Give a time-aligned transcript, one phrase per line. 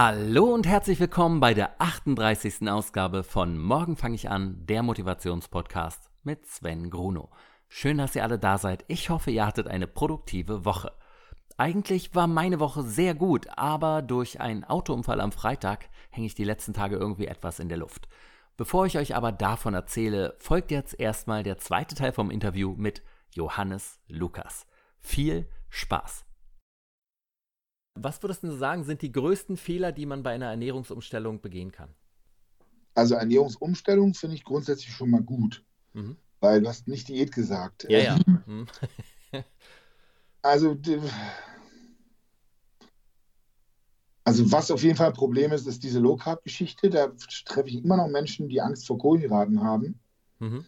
[0.00, 2.70] Hallo und herzlich willkommen bei der 38.
[2.70, 7.30] Ausgabe von Morgen fange ich an, der Motivationspodcast mit Sven Gruno.
[7.66, 8.84] Schön, dass ihr alle da seid.
[8.86, 10.92] Ich hoffe, ihr hattet eine produktive Woche.
[11.56, 16.44] Eigentlich war meine Woche sehr gut, aber durch einen Autounfall am Freitag hänge ich die
[16.44, 18.06] letzten Tage irgendwie etwas in der Luft.
[18.56, 23.02] Bevor ich euch aber davon erzähle, folgt jetzt erstmal der zweite Teil vom Interview mit
[23.34, 24.64] Johannes Lukas.
[25.00, 26.27] Viel Spaß!
[28.02, 31.90] Was würdest du sagen, sind die größten Fehler, die man bei einer Ernährungsumstellung begehen kann?
[32.94, 36.16] Also Ernährungsumstellung finde ich grundsätzlich schon mal gut, mhm.
[36.40, 37.86] weil du hast nicht Diät gesagt.
[37.88, 38.18] Ja, ja.
[38.46, 38.66] Mhm.
[40.40, 40.74] also,
[44.24, 46.88] also was auf jeden Fall ein Problem ist, ist diese Low Carb Geschichte.
[46.88, 47.12] Da
[47.44, 50.00] treffe ich immer noch Menschen, die Angst vor Kohlenhydraten haben,
[50.38, 50.64] mhm.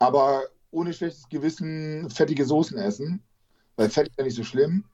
[0.00, 3.22] aber ohne schlechtes Gewissen fettige Soßen essen,
[3.76, 4.84] weil Fett ist ja nicht so schlimm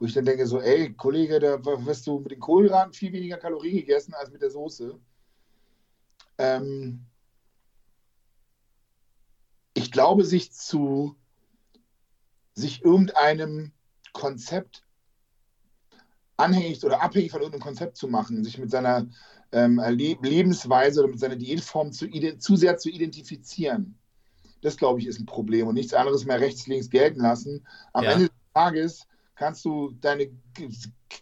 [0.00, 3.36] wo ich dann denke, so, ey, Kollege, da wirst du mit den Kohlenhydraten viel weniger
[3.36, 4.98] Kalorien gegessen als mit der Soße.
[6.38, 7.04] Ähm,
[9.74, 11.14] ich glaube, sich zu
[12.54, 13.72] sich irgendeinem
[14.12, 14.84] Konzept
[16.36, 19.06] anhängig oder abhängig von irgendeinem Konzept zu machen, sich mit seiner
[19.52, 23.98] ähm, Lebensweise oder mit seiner Diätform zu, zu sehr zu identifizieren.
[24.62, 27.66] Das, glaube ich, ist ein Problem und nichts anderes mehr rechts, links gelten lassen.
[27.92, 28.12] Am ja.
[28.12, 29.06] Ende des Tages
[29.40, 30.30] kannst du deine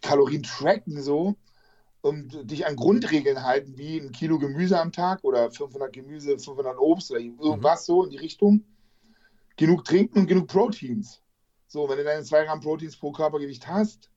[0.01, 1.35] Kalorien tracken so
[2.01, 6.77] und dich an Grundregeln halten, wie ein Kilo Gemüse am Tag oder 500 Gemüse, 500
[6.77, 7.85] Obst oder irgendwas mhm.
[7.85, 8.65] so in die Richtung.
[9.55, 11.21] Genug trinken und genug Proteins.
[11.67, 14.09] So, wenn du deine 2 Gramm Proteins pro Körpergewicht hast,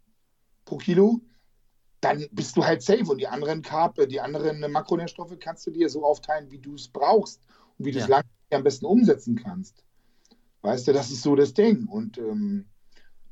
[0.64, 1.20] pro Kilo,
[2.00, 5.88] dann bist du halt safe und die anderen Carb, die anderen Makronährstoffe kannst du dir
[5.88, 7.40] so aufteilen, wie du es brauchst
[7.78, 8.16] und wie du es ja.
[8.16, 9.84] langfristig am besten umsetzen kannst.
[10.62, 11.86] Weißt du, das ist so das Ding.
[11.86, 12.66] Und ähm,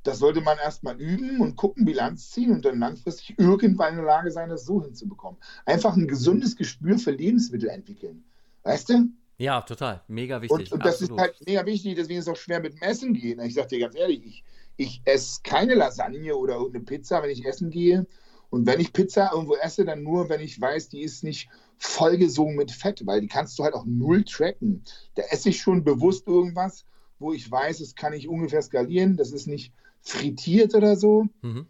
[0.03, 4.07] das sollte man erstmal üben und gucken, Bilanz ziehen und dann langfristig irgendwann in der
[4.07, 5.39] Lage sein, das so hinzubekommen.
[5.67, 8.25] Einfach ein gesundes Gespür für Lebensmittel entwickeln.
[8.63, 9.09] Weißt du?
[9.37, 10.03] Ja, total.
[10.09, 10.71] Mega wichtig.
[10.71, 13.15] Und, und das ist halt mega wichtig, deswegen ist es auch schwer mit dem Essen
[13.15, 13.41] gehen.
[13.41, 14.45] Ich sag dir ganz ehrlich, ich,
[14.77, 18.07] ich esse keine Lasagne oder eine Pizza, wenn ich essen gehe.
[18.51, 22.57] Und wenn ich Pizza irgendwo esse, dann nur, wenn ich weiß, die ist nicht vollgesogen
[22.57, 24.83] mit Fett, weil die kannst du halt auch null tracken.
[25.15, 26.85] Da esse ich schon bewusst irgendwas,
[27.19, 29.17] wo ich weiß, das kann ich ungefähr skalieren.
[29.17, 29.73] Das ist nicht
[30.03, 31.27] frittiert oder so.
[31.43, 31.67] Mhm.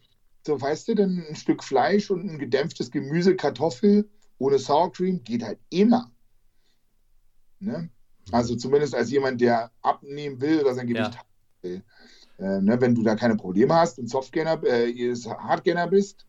[0.46, 4.08] So, weißt du, dann ein Stück Fleisch und ein gedämpftes Gemüse, Kartoffel
[4.38, 6.10] ohne Sour Cream geht halt immer.
[7.60, 7.90] Ne?
[8.32, 11.22] Also zumindest als jemand, der abnehmen will oder sein Gewicht ja.
[11.62, 11.82] will.
[12.38, 16.26] Äh, ne, wenn du da keine Probleme hast und Softgainer, äh, Hardgainer bist,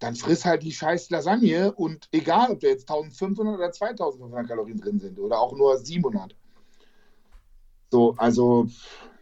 [0.00, 4.80] dann friss halt die scheiß Lasagne und egal, ob da jetzt 1500 oder 2500 Kalorien
[4.80, 6.34] drin sind oder auch nur 700.
[7.92, 8.66] So, also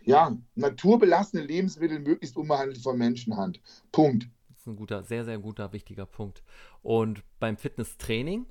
[0.08, 3.60] ja, naturbelassene Lebensmittel möglichst unbehandelt von Menschenhand.
[3.92, 4.26] Punkt.
[4.48, 6.42] Das ist ein guter, sehr, sehr guter, wichtiger Punkt.
[6.80, 8.46] Und beim Fitnesstraining,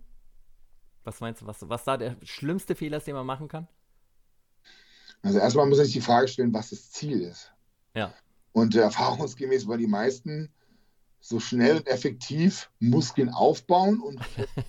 [1.04, 3.68] was meinst du, was, was da der schlimmste Fehler ist, den man machen kann?
[5.24, 7.52] Also erstmal muss man sich die Frage stellen, was das Ziel ist.
[7.96, 8.14] Ja.
[8.52, 10.54] Und äh, erfahrungsgemäß bei die meisten
[11.28, 14.22] so schnell und effektiv Muskeln aufbauen und,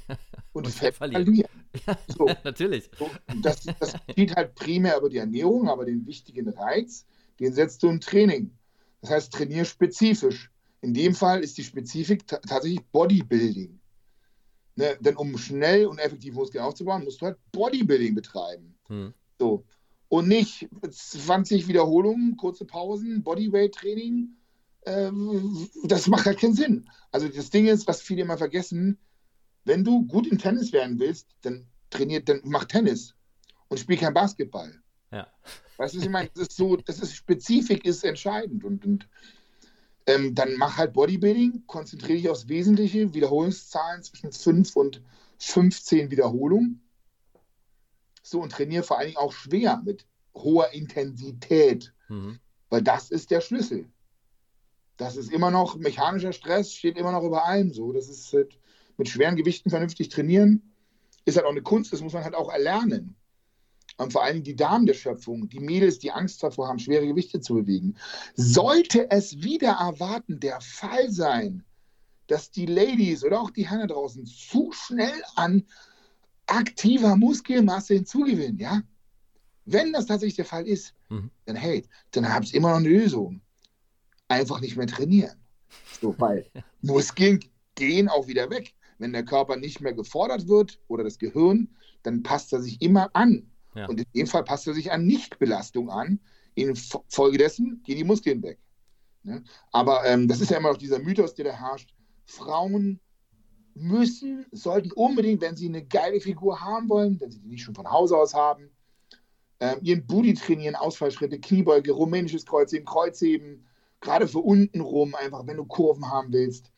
[0.52, 1.44] und, Fett verlieren.
[2.08, 2.26] so.
[2.42, 2.90] natürlich.
[2.98, 3.08] So,
[3.42, 7.06] das, das geht halt primär über die Ernährung, aber den wichtigen Reiz,
[7.38, 8.50] den setzt du im Training.
[9.02, 10.50] Das heißt, trainier spezifisch.
[10.80, 13.78] In dem Fall ist die Spezifik tatsächlich Bodybuilding.
[14.74, 14.96] Ne?
[14.98, 18.76] Denn um schnell und effektiv Muskeln aufzubauen, musst du halt Bodybuilding betreiben.
[18.88, 19.14] Hm.
[19.38, 19.64] So.
[20.08, 24.30] Und nicht 20 Wiederholungen, kurze Pausen, Bodyweight-Training.
[24.86, 26.88] Ähm, das macht halt keinen Sinn.
[27.12, 28.98] Also das Ding ist, was viele immer vergessen,
[29.64, 33.14] wenn du gut im Tennis werden willst, dann trainiert, dann mach Tennis
[33.68, 34.74] und spiel kein Basketball.
[35.10, 35.26] Ja.
[35.76, 36.30] Weißt du, was ich meine?
[36.34, 39.08] Das ist so, das ist Spezifik ist entscheidend und, und
[40.06, 45.02] ähm, dann mach halt Bodybuilding, konzentriere dich aufs Wesentliche, Wiederholungszahlen zwischen 5 und
[45.38, 46.82] 15 Wiederholungen.
[48.22, 52.38] So und trainiere vor allen Dingen auch schwer mit hoher Intensität, mhm.
[52.70, 53.86] weil das ist der Schlüssel.
[54.98, 57.92] Das ist immer noch mechanischer Stress, steht immer noch über allem so.
[57.92, 58.58] Das ist halt,
[58.98, 60.74] mit schweren Gewichten vernünftig trainieren,
[61.24, 63.14] ist halt auch eine Kunst, das muss man halt auch erlernen.
[63.96, 67.40] Und vor allem die Damen der Schöpfung, die Mädels, die Angst davor haben, schwere Gewichte
[67.40, 67.96] zu bewegen.
[68.34, 71.64] Sollte es wieder erwarten der Fall sein,
[72.26, 75.64] dass die Ladies oder auch die Herren draußen zu schnell an
[76.46, 78.82] aktiver Muskelmasse hinzugewinnen, ja?
[79.64, 81.30] Wenn das tatsächlich der Fall ist, mhm.
[81.44, 83.42] dann hey, dann habt ihr immer noch eine Lösung.
[84.28, 85.36] Einfach nicht mehr trainieren.
[86.00, 86.46] So, weil
[86.82, 87.40] Muskeln
[87.74, 88.74] gehen auch wieder weg.
[88.98, 91.68] Wenn der Körper nicht mehr gefordert wird oder das Gehirn,
[92.02, 93.50] dann passt er sich immer an.
[93.74, 93.86] Ja.
[93.86, 96.20] Und in dem Fall passt er sich an Nichtbelastung an.
[96.54, 98.58] Infolgedessen gehen die Muskeln weg.
[99.22, 99.44] Ne?
[99.70, 101.94] Aber ähm, das ist ja immer noch dieser Mythos, der da herrscht.
[102.24, 103.00] Frauen
[103.74, 107.74] müssen, sollten unbedingt, wenn sie eine geile Figur haben wollen, wenn sie die nicht schon
[107.74, 108.70] von Hause aus haben,
[109.60, 113.67] äh, ihren Booty trainieren, Ausfallschritte, Kniebeuge, rumänisches Kreuzheben, Kreuzheben,
[114.00, 116.70] gerade für unten rum, einfach wenn du Kurven haben willst.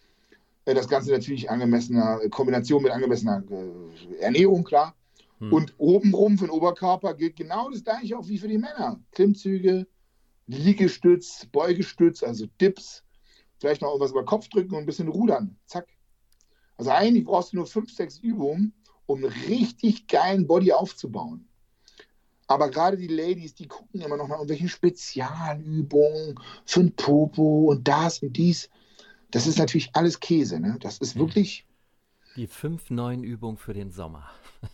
[0.64, 4.94] Äh, das Ganze natürlich angemessener Kombination mit angemessener äh, Ernährung, klar.
[5.38, 5.52] Hm.
[5.52, 9.00] Und obenrum für den Oberkörper gilt genau das gleiche auch wie für die Männer.
[9.12, 9.86] Klimmzüge,
[10.46, 13.04] Liegestütz, Beugestütz, also Dips,
[13.58, 15.56] vielleicht noch irgendwas über Kopf drücken und ein bisschen rudern.
[15.66, 15.86] Zack.
[16.76, 18.72] Also eigentlich brauchst du nur fünf, sechs Übungen,
[19.06, 21.49] um einen richtig geilen Body aufzubauen.
[22.50, 27.86] Aber gerade die Ladies, die gucken immer noch nach irgendwelchen Spezialübungen für ein Popo und
[27.86, 28.68] das und dies.
[29.30, 30.58] Das ist natürlich alles Käse.
[30.58, 30.76] Ne?
[30.80, 31.20] Das ist hm.
[31.20, 31.64] wirklich.
[32.34, 34.28] Die fünf neuen Übungen für den Sommer.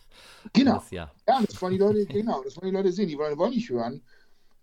[0.53, 0.75] Genau.
[0.75, 1.11] Das, ja.
[1.25, 3.09] das wollen die Leute, genau, das wollen die Leute sehen.
[3.09, 4.01] Die wollen, wollen nicht hören,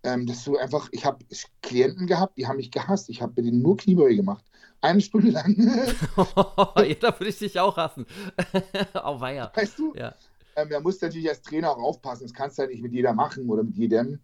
[0.03, 1.23] ähm, dass du einfach, ich habe
[1.61, 3.07] Klienten gehabt, die haben mich gehasst.
[3.09, 4.43] Ich habe mit denen nur Kniebeuge gemacht.
[4.81, 5.55] Eine Stunde lang.
[6.17, 8.07] ja, da würde ich dich auch hassen.
[8.93, 9.51] Auch weia.
[9.53, 9.93] Weißt du?
[9.95, 10.15] Ja.
[10.55, 12.23] Ähm, da musst natürlich als Trainer auch aufpassen.
[12.23, 14.19] Das kannst du ja nicht mit jeder machen oder mit jedem.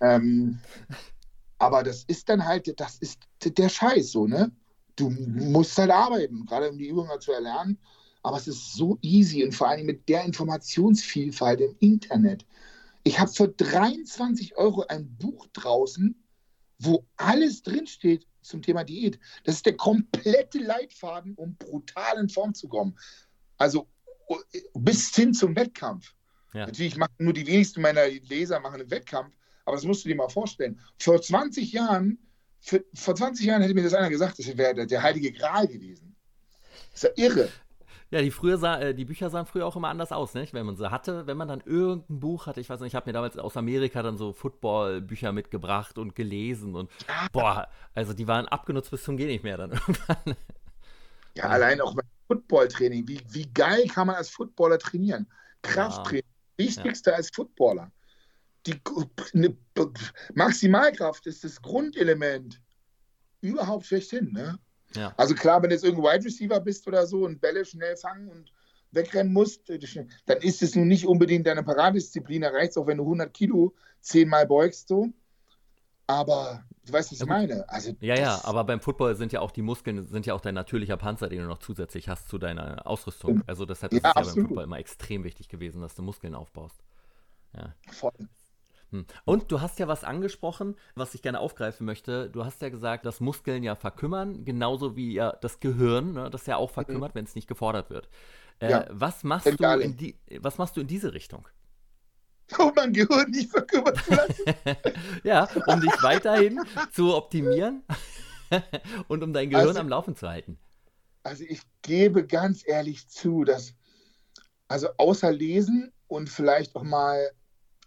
[0.00, 0.58] Ähm,
[1.58, 4.50] aber das ist dann halt, das ist der Scheiß so, ne?
[4.96, 7.78] Du musst halt arbeiten, gerade um die Übungen zu erlernen.
[8.22, 12.46] Aber es ist so easy und vor allem mit der Informationsvielfalt im Internet.
[13.02, 16.14] Ich habe für 23 Euro ein Buch draußen,
[16.78, 19.18] wo alles drinsteht zum Thema Diät.
[19.44, 22.96] Das ist der komplette Leitfaden, um brutal in Form zu kommen.
[23.58, 23.88] Also
[24.74, 26.14] bis hin zum Wettkampf.
[26.52, 26.66] Ja.
[26.66, 29.34] Natürlich machen nur die wenigsten meiner Leser machen einen Wettkampf,
[29.64, 30.80] aber das musst du dir mal vorstellen.
[30.98, 32.18] Vor 20 Jahren,
[32.60, 35.66] für, vor 20 Jahren hätte mir das einer gesagt, das wäre der, der heilige Gral
[35.66, 36.14] gewesen.
[36.92, 37.48] Das ist ja irre.
[38.10, 40.54] Ja, die, früher sah, äh, die Bücher sahen früher auch immer anders aus, nicht?
[40.54, 43.08] Wenn man sie hatte, wenn man dann irgendein Buch hatte, ich weiß nicht, ich habe
[43.08, 46.90] mir damals aus Amerika dann so Football-Bücher mitgebracht und gelesen und
[47.32, 50.36] boah, also die waren abgenutzt bis zum Geh nicht mehr dann irgendwann.
[51.36, 55.26] Ja, allein auch beim Football-Training, wie, wie geil kann man als Footballer trainieren?
[55.62, 56.22] Krafttraining,
[56.58, 56.64] ja.
[56.64, 57.16] wichtigste ja.
[57.16, 57.90] als Footballer.
[58.66, 58.80] Die
[59.32, 59.56] ne,
[60.34, 62.60] Maximalkraft ist das Grundelement
[63.40, 64.58] überhaupt schlechthin, ne?
[64.94, 65.12] Ja.
[65.16, 68.28] Also klar, wenn du jetzt irgendein Wide Receiver bist oder so und Bälle schnell fangen
[68.28, 68.52] und
[68.92, 69.78] wegrennen musst, äh,
[70.26, 72.42] dann ist es nun nicht unbedingt deine Paradisziplin.
[72.42, 75.08] Da reicht es auch, wenn du 100 Kilo zehnmal beugst, so.
[76.06, 77.68] Aber du weißt, was ich meine.
[77.68, 80.54] Also, ja, ja, aber beim Football sind ja auch die Muskeln, sind ja auch dein
[80.54, 83.42] natürlicher Panzer, den du noch zusätzlich hast zu deiner Ausrüstung.
[83.46, 86.34] Also deshalb ist ja, es ja beim Football immer extrem wichtig gewesen, dass du Muskeln
[86.34, 86.82] aufbaust.
[87.56, 87.74] Ja.
[87.90, 88.12] Voll.
[88.90, 89.06] Hm.
[89.24, 92.30] Und du hast ja was angesprochen, was ich gerne aufgreifen möchte.
[92.30, 96.46] Du hast ja gesagt, dass Muskeln ja verkümmern, genauso wie ja das Gehirn, ne, das
[96.46, 96.74] ja auch mhm.
[96.74, 97.18] verkümmert, mhm.
[97.18, 98.08] wenn es nicht gefordert wird.
[98.60, 98.86] Äh, ja.
[98.90, 101.48] was, machst du in die, was machst du in diese Richtung?
[102.58, 104.44] Um mein Gehirn nicht verkümmern zu lassen.
[105.24, 106.60] ja, um dich weiterhin
[106.92, 107.82] zu optimieren
[109.08, 110.58] und um dein Gehirn also, am Laufen zu halten.
[111.22, 113.74] Also ich gebe ganz ehrlich zu, dass
[114.68, 117.30] also außer Lesen und vielleicht auch mal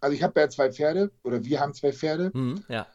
[0.01, 2.31] also ich habe ja zwei Pferde oder wir haben zwei Pferde.
[2.33, 2.88] Mhm, ja.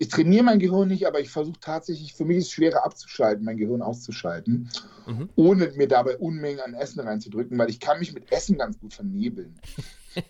[0.00, 3.44] Ich trainiere mein Gehirn nicht, aber ich versuche tatsächlich, für mich ist es schwerer abzuschalten,
[3.44, 4.70] mein Gehirn auszuschalten,
[5.06, 5.28] mhm.
[5.34, 8.94] ohne mir dabei Unmengen an Essen reinzudrücken, weil ich kann mich mit Essen ganz gut
[8.94, 9.58] vernebeln.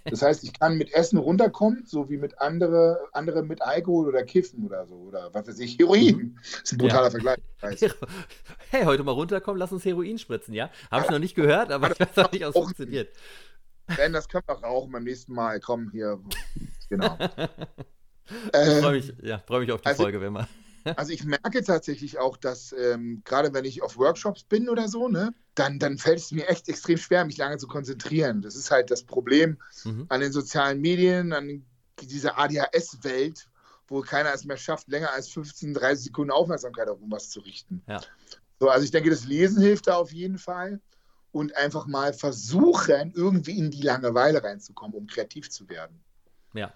[0.04, 4.22] Das heißt, ich kann mit Essen runterkommen, so wie mit andere, andere mit Alkohol oder
[4.22, 4.96] Kiffen oder so.
[4.96, 6.16] Oder was weiß ich, Heroin.
[6.16, 6.38] Mhm.
[6.42, 7.10] Das ist ein brutaler ja.
[7.10, 7.38] Vergleich.
[8.70, 10.68] Hey, heute mal runterkommen, lass uns Heroin spritzen, ja?
[10.90, 13.08] Habe ich noch nicht gehört, aber ich weiß auch nicht, ob es funktioniert.
[13.96, 15.58] Ben, das können wir rauchen beim nächsten Mal.
[15.60, 16.20] Komm, hier.
[16.90, 17.18] Genau.
[18.52, 20.46] Ähm, freue mich, ja, freu mich auf die also, Folge, wenn man.
[20.96, 25.08] also ich merke tatsächlich auch, dass ähm, gerade wenn ich auf Workshops bin oder so,
[25.08, 28.42] ne, dann, dann fällt es mir echt extrem schwer, mich lange zu konzentrieren.
[28.42, 30.06] Das ist halt das Problem mhm.
[30.08, 31.64] an den sozialen Medien, an
[32.00, 33.48] dieser ADHS-Welt,
[33.88, 37.82] wo keiner es mehr schafft, länger als 15, 30 Sekunden Aufmerksamkeit auf irgendwas zu richten.
[37.88, 38.00] Ja.
[38.60, 40.80] So, also ich denke, das Lesen hilft da auf jeden Fall
[41.32, 46.00] und einfach mal versuchen, irgendwie in die Langeweile reinzukommen, um kreativ zu werden.
[46.54, 46.72] Ja.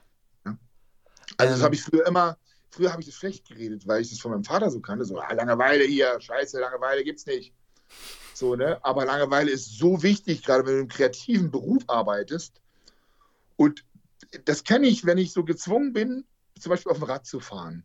[1.43, 1.65] Also, das ähm.
[1.65, 2.39] habe ich früher immer,
[2.71, 5.05] früher habe ich das schlecht geredet, weil ich das von meinem Vater so kannte.
[5.05, 7.53] So, ah, Langeweile hier, scheiße, Langeweile gibt's nicht.
[8.35, 8.79] So, ne?
[8.85, 12.61] Aber Langeweile ist so wichtig, gerade wenn du im kreativen Beruf arbeitest.
[13.57, 13.85] Und
[14.45, 16.25] das kenne ich, wenn ich so gezwungen bin,
[16.59, 17.85] zum Beispiel auf dem Rad zu fahren.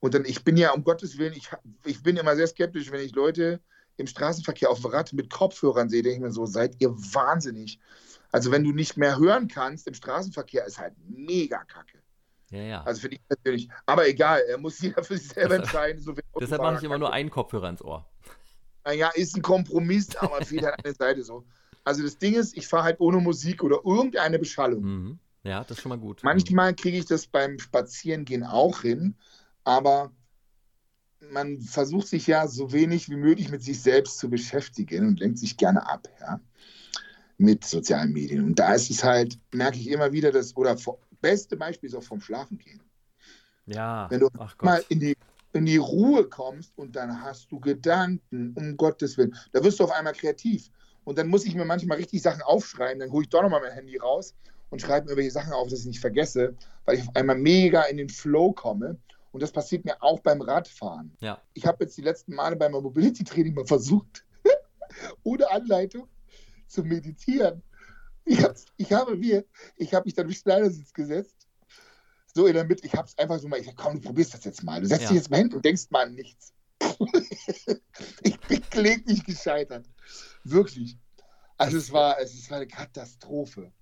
[0.00, 1.50] Und dann, ich bin ja, um Gottes Willen, ich,
[1.84, 3.60] ich bin immer sehr skeptisch, wenn ich Leute
[3.96, 7.78] im Straßenverkehr auf dem Rad mit Kopfhörern sehe, denke ich mir so, seid ihr wahnsinnig.
[8.32, 11.98] Also wenn du nicht mehr hören kannst im Straßenverkehr, ist halt mega kacke.
[12.50, 12.82] Ja, ja.
[12.82, 13.68] Also finde ich natürlich.
[13.86, 16.02] Aber egal, er muss jeder für sich selber entscheiden.
[16.02, 18.06] So Deshalb mache ich immer nur einen Kopfhörer ins Ohr.
[18.84, 21.44] Naja, ist ein Kompromiss, aber fehlt an der Seite so.
[21.84, 24.82] Also das Ding ist, ich fahre halt ohne Musik oder irgendeine Beschallung.
[24.82, 25.18] Mhm.
[25.42, 26.22] Ja, das ist schon mal gut.
[26.22, 29.14] Manchmal kriege ich das beim Spazierengehen auch hin,
[29.64, 30.12] aber
[31.30, 35.38] man versucht sich ja so wenig wie möglich mit sich selbst zu beschäftigen und lenkt
[35.38, 36.40] sich gerne ab, ja,
[37.38, 38.44] mit sozialen Medien.
[38.44, 40.76] Und da ist es halt, merke ich immer wieder, dass, oder
[41.20, 42.80] beste Beispiel ist auch vom Schlafen gehen.
[43.66, 44.28] Ja, Wenn du
[44.62, 45.16] mal in die,
[45.52, 49.84] in die Ruhe kommst und dann hast du Gedanken, um Gottes Willen, da wirst du
[49.84, 50.70] auf einmal kreativ.
[51.04, 53.72] Und dann muss ich mir manchmal richtig Sachen aufschreiben, dann hole ich doch nochmal mein
[53.72, 54.34] Handy raus
[54.70, 57.82] und schreibe mir welche Sachen auf, dass ich nicht vergesse, weil ich auf einmal mega
[57.82, 58.96] in den Flow komme.
[59.32, 61.16] Und das passiert mir auch beim Radfahren.
[61.20, 61.40] Ja.
[61.54, 64.24] Ich habe jetzt die letzten Male beim Mobility-Training mal versucht,
[65.22, 66.08] ohne Anleitung
[66.66, 67.62] zu meditieren.
[68.30, 68.38] Ich,
[68.76, 69.44] ich habe mir,
[69.76, 71.48] ich habe mich dann durch Schneidersitz gesetzt,
[72.32, 74.34] so in der Mitte, ich habe es einfach so mal, ich sage, komm, du probierst
[74.34, 74.80] das jetzt mal.
[74.80, 75.08] Du setzt ja.
[75.08, 76.52] dich jetzt mal hin und denkst mal an nichts.
[78.22, 79.84] ich bin kläglich gescheitert.
[80.44, 80.96] Wirklich.
[81.58, 83.72] Also es war, es war eine Katastrophe.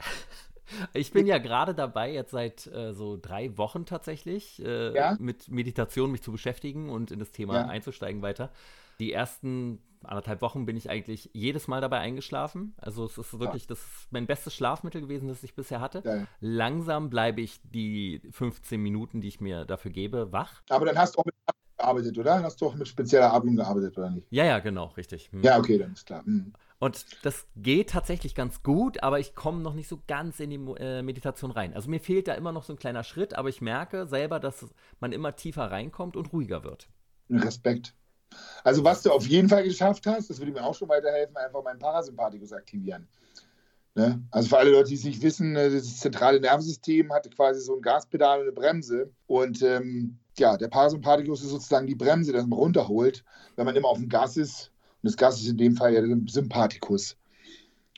[0.93, 5.17] Ich bin ja gerade dabei, jetzt seit äh, so drei Wochen tatsächlich, äh, ja?
[5.19, 7.67] mit Meditation mich zu beschäftigen und in das Thema ja.
[7.67, 8.50] einzusteigen weiter.
[8.99, 12.75] Die ersten anderthalb Wochen bin ich eigentlich jedes Mal dabei eingeschlafen.
[12.78, 13.69] Also es ist wirklich, ja.
[13.69, 16.26] das ist mein bestes Schlafmittel gewesen, das ich bisher hatte.
[16.40, 20.62] Langsam bleibe ich die 15 Minuten, die ich mir dafür gebe, wach.
[20.69, 21.35] Aber dann hast du auch mit
[21.78, 22.43] gearbeitet, oder?
[22.43, 24.26] Hast du auch mit spezieller Atmung gearbeitet, oder nicht?
[24.31, 25.31] Ja, ja, genau, richtig.
[25.33, 25.43] Hm.
[25.43, 26.25] Ja, okay, dann ist klar.
[26.25, 26.52] Hm.
[26.81, 30.57] Und das geht tatsächlich ganz gut, aber ich komme noch nicht so ganz in die
[30.81, 31.75] äh, Meditation rein.
[31.75, 34.67] Also mir fehlt da immer noch so ein kleiner Schritt, aber ich merke selber, dass
[35.00, 36.88] man immer tiefer reinkommt und ruhiger wird.
[37.31, 37.95] Respekt.
[38.64, 41.62] Also was du auf jeden Fall geschafft hast, das würde mir auch schon weiterhelfen, einfach
[41.62, 43.08] meinen Parasympathikus aktivieren.
[43.94, 44.23] Ne?
[44.30, 47.75] Also für alle Leute, die es nicht wissen, ne, das zentrale Nervensystem hatte quasi so
[47.75, 49.11] ein Gaspedal und eine Bremse.
[49.26, 53.25] Und ähm, ja, der Parasympathikus ist sozusagen die Bremse, die man runterholt,
[53.56, 54.70] wenn man immer auf dem Gas ist.
[55.02, 57.16] Und das Gas ist in dem Fall ja der Sympathikus.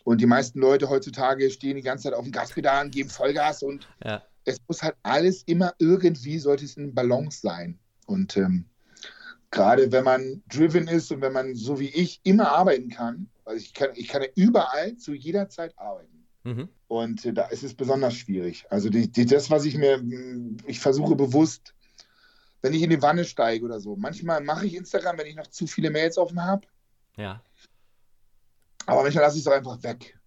[0.05, 3.63] Und die meisten Leute heutzutage stehen die ganze Zeit auf dem Gaspedal und geben Vollgas
[3.63, 4.23] und ja.
[4.45, 7.79] es muss halt alles immer irgendwie, sollte es in Balance sein.
[8.07, 8.65] Und ähm,
[9.51, 13.59] gerade wenn man driven ist und wenn man so wie ich immer arbeiten kann, also
[13.59, 16.27] ich kann, ich kann ja überall zu jeder Zeit arbeiten.
[16.45, 16.69] Mhm.
[16.89, 18.65] Und äh, da ist es besonders schwierig.
[18.71, 20.03] Also die, die, das, was ich mir,
[20.67, 21.75] ich versuche bewusst
[22.63, 23.97] wenn ich in die Wanne steige oder so.
[23.97, 26.67] Manchmal mache ich Instagram, wenn ich noch zu viele Mails offen habe.
[27.17, 27.43] Ja.
[28.87, 30.19] Aber manchmal lasse ich es doch einfach weg.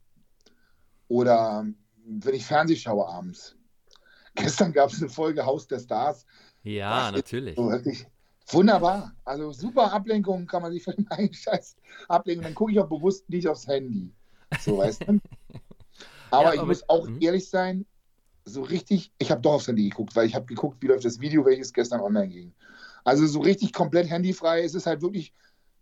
[1.07, 1.65] Oder
[2.05, 3.55] wenn ich Fernseh schaue abends.
[4.35, 6.25] Gestern gab es eine Folge Haus der Stars.
[6.63, 7.55] Ja, natürlich.
[7.55, 8.07] So wirklich
[8.47, 9.13] wunderbar.
[9.25, 11.75] Also super Ablenkung kann man sich von dem eigenen Scheiß
[12.07, 12.43] ablenken.
[12.43, 14.13] Dann gucke ich auch bewusst nicht aufs Handy.
[14.59, 15.19] So, weißt du?
[16.31, 17.17] Aber, ja, ich muss auch mh.
[17.21, 17.85] ehrlich sein,
[18.45, 21.19] so richtig, ich habe doch aufs Handy geguckt, weil ich habe geguckt, wie läuft das
[21.19, 22.53] Video, welches gestern online ging.
[23.03, 25.33] Also so richtig komplett handyfrei ist es halt wirklich,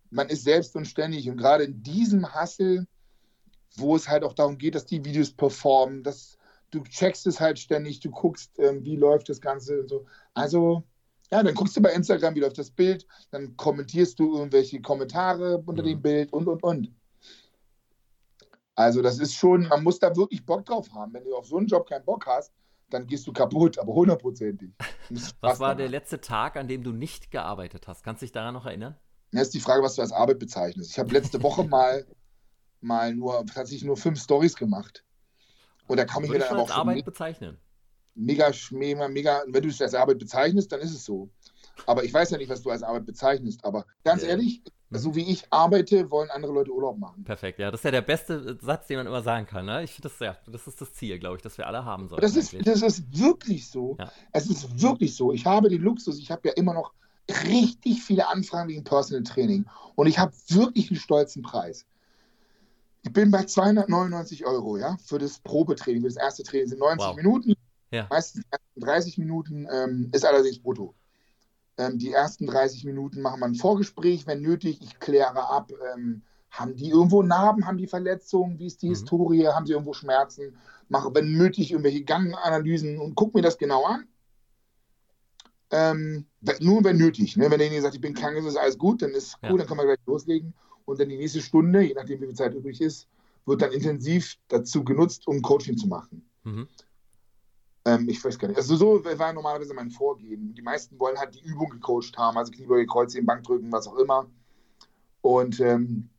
[0.10, 2.88] man ist selbst und ständig und gerade in diesem Hassel,
[3.78, 6.38] wo es halt auch darum geht, dass die Videos performen, dass
[6.72, 10.06] du checkst es halt ständig, du guckst, ähm, wie läuft das Ganze und so.
[10.34, 10.84] Also
[11.32, 15.58] ja, dann guckst du bei Instagram, wie läuft das Bild, dann kommentierst du irgendwelche Kommentare
[15.66, 15.88] unter mhm.
[15.88, 16.94] dem Bild und und und.
[18.76, 21.14] Also das ist schon, man muss da wirklich Bock drauf haben.
[21.14, 22.54] Wenn du auf so einen Job keinen Bock hast,
[22.90, 24.72] dann gehst du kaputt, aber hundertprozentig.
[25.40, 28.04] Was war der letzte Tag, an dem du nicht gearbeitet hast?
[28.04, 28.98] Kannst du dich daran noch erinnern?
[29.32, 30.92] Das ist die Frage, was du als Arbeit bezeichnest.
[30.92, 32.06] Ich habe letzte Woche mal,
[32.82, 35.06] mal nur, tatsächlich nur fünf Stories gemacht.
[35.88, 36.70] Und da kann ich mir dann aber auch.
[36.70, 37.58] als Arbeit bezeichnen.
[38.16, 41.30] Mega, mega, mega, wenn du es als Arbeit bezeichnest, dann ist es so.
[41.86, 43.64] Aber ich weiß ja nicht, was du als Arbeit bezeichnest.
[43.64, 44.30] Aber ganz ja.
[44.30, 47.24] ehrlich, so wie ich arbeite, wollen andere Leute Urlaub machen.
[47.24, 47.72] Perfekt, ja.
[47.72, 49.66] Das ist ja der beste Satz, den man immer sagen kann.
[49.66, 49.84] Ne?
[49.84, 52.22] Ich das ja, das ist das Ziel, glaube ich, das wir alle haben sollten.
[52.22, 53.96] Das ist, das ist wirklich so.
[54.00, 54.12] Ja.
[54.34, 55.32] Es ist wirklich so.
[55.32, 56.92] Ich habe den Luxus, ich habe ja immer noch
[57.46, 59.66] richtig viele Anfragen wegen Personal Training.
[59.96, 61.86] Und ich habe wirklich einen stolzen Preis.
[63.04, 66.66] Ich bin bei 299 Euro, ja, für das Probetraining, für das erste Training.
[66.66, 67.16] Das sind 90 wow.
[67.16, 67.56] Minuten,
[67.92, 68.08] ja.
[68.10, 68.44] meistens
[68.78, 70.96] 30 Minuten, ähm, ist allerdings brutto.
[71.78, 74.80] Ähm, die ersten 30 Minuten machen wir ein Vorgespräch, wenn nötig.
[74.82, 78.94] Ich kläre ab, ähm, haben die irgendwo Narben, haben die Verletzungen, wie ist die mhm.
[78.94, 80.58] Historie, haben sie irgendwo Schmerzen,
[80.90, 84.08] mache, wenn nötig, irgendwelche Ganganalysen und gucke mir das genau an.
[85.72, 86.26] Ähm,
[86.60, 87.38] nur wenn nötig.
[87.38, 87.50] Ne?
[87.50, 89.58] Wenn derjenige sagt, ich bin krank, ist es alles gut, dann ist cool, ja.
[89.58, 90.54] dann kann man gleich loslegen.
[90.84, 93.08] Und dann die nächste Stunde, je nachdem wie viel Zeit übrig ist,
[93.46, 96.30] wird dann intensiv dazu genutzt, um Coaching zu machen.
[96.44, 96.68] Mhm.
[97.86, 98.58] Ähm, ich weiß gar nicht.
[98.58, 100.54] Also so war normalerweise mein Vorgehen.
[100.54, 104.28] Die meisten wollen halt die Übung gecoacht haben, also Kniebeuge, Kreuzheben, Bankdrücken, was auch immer.
[105.22, 106.10] Und ähm,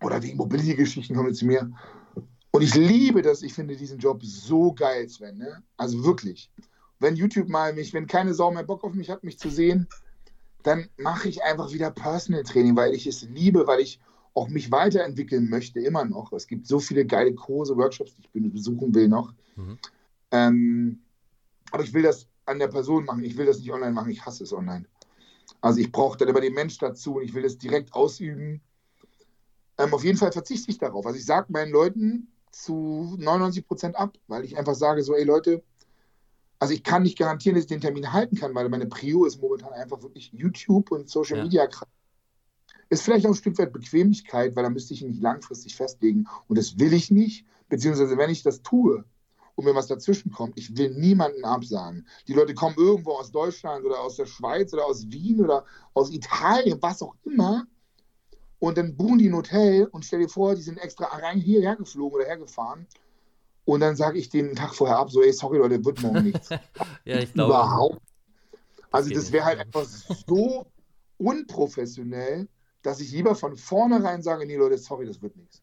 [0.00, 1.70] oder wegen Mobility-Geschichten kommen zu mir.
[2.50, 5.38] Und ich liebe das, ich finde diesen Job so geil, Sven.
[5.38, 5.62] Ne?
[5.76, 6.50] Also wirklich.
[7.00, 9.86] Wenn YouTube mal mich, wenn keine Sau mehr Bock auf mich hat, mich zu sehen,
[10.62, 14.00] dann mache ich einfach wieder Personal Training, weil ich es liebe, weil ich
[14.34, 16.32] auch mich weiterentwickeln möchte, immer noch.
[16.32, 19.32] Es gibt so viele geile Kurse, Workshops, die ich besuchen will noch.
[19.56, 19.78] Mhm.
[20.30, 21.02] Ähm,
[21.70, 23.24] aber ich will das an der Person machen.
[23.24, 24.10] Ich will das nicht online machen.
[24.10, 24.86] Ich hasse es online.
[25.60, 28.60] Also ich brauche dann immer den Mensch dazu und ich will das direkt ausüben.
[29.78, 31.06] Ähm, auf jeden Fall verzichte ich darauf.
[31.06, 35.24] Also ich sage meinen Leuten zu 99 Prozent ab, weil ich einfach sage so, ey
[35.24, 35.62] Leute,
[36.58, 39.40] also ich kann nicht garantieren, dass ich den Termin halten kann, weil meine Prio ist
[39.40, 41.44] momentan einfach wirklich YouTube und Social ja.
[41.44, 41.68] Media.
[42.88, 46.26] Ist vielleicht auch ein Stück weit Bequemlichkeit, weil da müsste ich mich langfristig festlegen.
[46.48, 49.04] Und das will ich nicht, beziehungsweise wenn ich das tue
[49.58, 52.06] und mir was dazwischen kommt, ich will niemanden absagen.
[52.28, 56.12] Die Leute kommen irgendwo aus Deutschland oder aus der Schweiz oder aus Wien oder aus
[56.12, 57.66] Italien, was auch immer.
[58.60, 61.74] Und dann buchen die ein Hotel und stell dir vor, die sind extra rein hierher
[61.74, 62.86] geflogen oder hergefahren
[63.64, 66.50] und dann sage ich den Tag vorher ab, so, ey, sorry Leute, wird morgen nichts.
[67.04, 67.52] ja, ich glaube.
[67.52, 68.00] Überhaupt.
[68.92, 70.66] Also das wäre halt einfach so
[71.16, 72.46] unprofessionell,
[72.82, 75.62] dass ich lieber von vornherein sage, nee Leute, sorry, das wird nichts.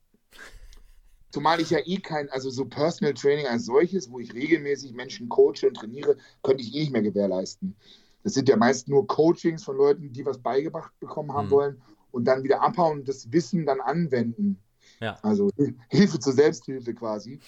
[1.35, 5.27] Zumal ich ja eh kein, also so Personal Training als solches, wo ich regelmäßig Menschen
[5.27, 7.75] coache und trainiere, könnte ich eh nicht mehr gewährleisten.
[8.23, 11.51] Das sind ja meist nur Coachings von Leuten, die was beigebracht bekommen haben mhm.
[11.51, 14.61] wollen und dann wieder abhauen und das Wissen dann anwenden.
[15.01, 15.19] Ja.
[15.23, 15.49] Also
[15.89, 17.41] Hilfe zur Selbsthilfe quasi.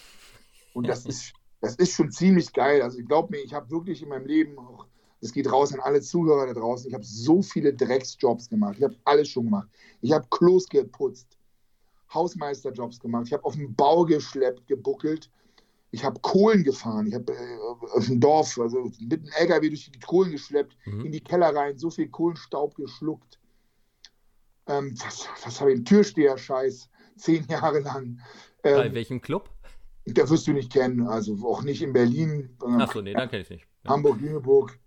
[0.73, 2.81] Und das ist, das ist schon ziemlich geil.
[2.81, 4.85] Also ich glaube mir, ich habe wirklich in meinem Leben auch,
[5.21, 8.75] das geht raus an alle Zuhörer da draußen, ich habe so viele Drecksjobs gemacht.
[8.79, 9.69] Ich habe alles schon gemacht.
[10.01, 11.36] Ich habe Klos geputzt,
[12.13, 15.29] Hausmeisterjobs gemacht, ich habe auf dem Bau geschleppt, gebuckelt.
[15.91, 17.07] Ich habe Kohlen gefahren.
[17.07, 17.57] Ich habe äh,
[17.93, 21.05] auf dem Dorf, also mit einem LKW durch die Kohlen geschleppt, mhm.
[21.05, 23.39] in die Keller rein, so viel Kohlenstaub geschluckt.
[24.67, 25.83] Ähm, was, was habe ich?
[25.85, 28.19] Türsteher-Scheiß, zehn Jahre lang.
[28.63, 29.49] Ähm, Bei welchem Club?
[30.05, 32.55] Der wirst du nicht kennen, also auch nicht in Berlin.
[32.61, 33.67] Achso, nee, dann kenne ich nicht.
[33.83, 33.91] Ja.
[33.91, 34.79] Hamburg, Lüneburg.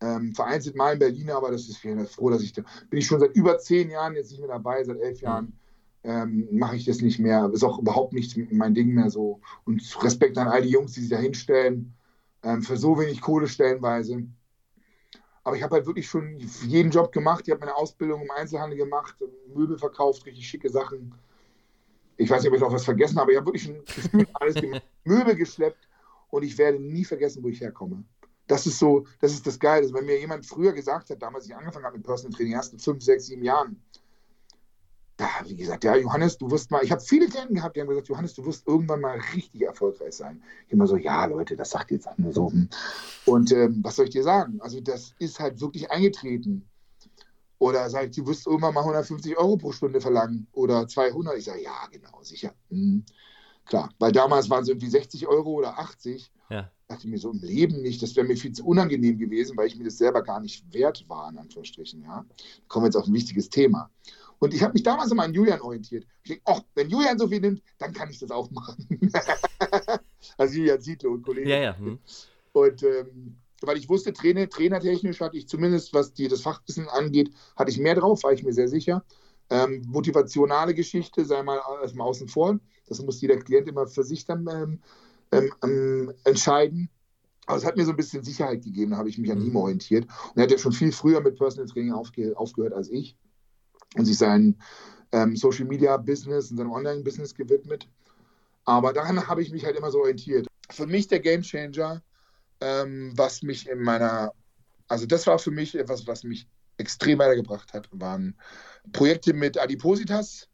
[0.00, 3.06] Ähm, vereinzelt mal in Berlin, aber das ist ich froh, dass ich da bin ich
[3.06, 5.56] schon seit über zehn Jahren jetzt nicht mehr dabei, seit elf Jahren
[6.04, 7.50] ähm, mache ich das nicht mehr.
[7.52, 9.40] Ist auch überhaupt nicht mein Ding mehr so.
[9.64, 11.94] Und Respekt an all die Jungs, die sich da hinstellen,
[12.42, 14.24] ähm, für so wenig Kohle stellenweise.
[15.44, 17.44] Aber ich habe halt wirklich schon jeden Job gemacht.
[17.46, 19.16] Ich habe meine Ausbildung im Einzelhandel gemacht,
[19.54, 21.14] Möbel verkauft, richtig schicke Sachen
[22.22, 24.56] ich weiß nicht, ob ich noch was vergessen habe, ich habe wirklich Gefühl, alles
[25.04, 25.88] Möbel geschleppt
[26.30, 28.04] und ich werde nie vergessen, wo ich herkomme.
[28.46, 29.82] Das ist so, das ist das Geile.
[29.82, 32.78] Also wenn mir jemand früher gesagt hat, damals ich angefangen habe mit Personal Training, ersten
[32.78, 33.80] fünf, sechs, sieben Jahren,
[35.26, 37.88] habe ich gesagt, ja, Johannes, du wirst mal, ich habe viele Klienten gehabt, die haben
[37.88, 40.42] gesagt, Johannes, du wirst irgendwann mal richtig erfolgreich sein.
[40.66, 42.50] Ich immer so, ja, Leute, das sagt jetzt nur so.
[42.50, 42.68] Hm.
[43.26, 44.60] Und ähm, was soll ich dir sagen?
[44.60, 46.68] Also das ist halt wirklich eingetreten.
[47.58, 51.38] Oder sagt, du wirst irgendwann mal 150 Euro pro Stunde verlangen oder 200.
[51.38, 52.52] Ich sage, ja, genau, sicher.
[52.70, 53.04] Hm,
[53.66, 56.32] klar, weil damals waren es irgendwie 60 Euro oder 80.
[56.50, 56.70] Ja.
[56.80, 59.68] Ich dachte mir so im Leben nicht, das wäre mir viel zu unangenehm gewesen, weil
[59.68, 62.02] ich mir das selber gar nicht wert war, in Anführungsstrichen.
[62.02, 62.26] Ja.
[62.26, 63.90] Da kommen wir jetzt auf ein wichtiges Thema.
[64.42, 66.04] Und ich habe mich damals immer an Julian orientiert.
[66.24, 68.98] Ich denke, ach, wenn Julian so viel nimmt, dann kann ich das auch machen.
[70.36, 71.48] also Julian Siedler und Kollege.
[71.48, 71.78] Ja, ja.
[71.78, 72.00] Hm.
[72.50, 77.30] Und ähm, weil ich wusste, Trainer, trainertechnisch hatte ich zumindest, was die, das Fachwissen angeht,
[77.54, 79.04] hatte ich mehr drauf, war ich mir sehr sicher.
[79.48, 82.58] Ähm, motivationale Geschichte sei mal erstmal außen vor.
[82.88, 84.80] Das muss jeder Klient immer für sich dann ähm,
[85.30, 86.90] ähm, ähm, entscheiden.
[87.46, 89.50] Aber es hat mir so ein bisschen Sicherheit gegeben, da habe ich mich an ihm
[89.50, 89.56] mhm.
[89.56, 90.06] orientiert.
[90.30, 93.16] Und er hat ja schon viel früher mit Personal Training aufge aufgehört als ich
[93.96, 94.56] und sich sein
[95.12, 97.88] ähm, Social Media Business und seinem Online Business gewidmet.
[98.64, 100.46] Aber daran habe ich mich halt immer so orientiert.
[100.70, 102.02] Für mich der Game Changer
[102.62, 104.32] ähm, was mich in meiner,
[104.88, 106.46] also das war für mich etwas, was mich
[106.78, 108.36] extrem weitergebracht hat, waren
[108.92, 110.48] Projekte mit Adipositas,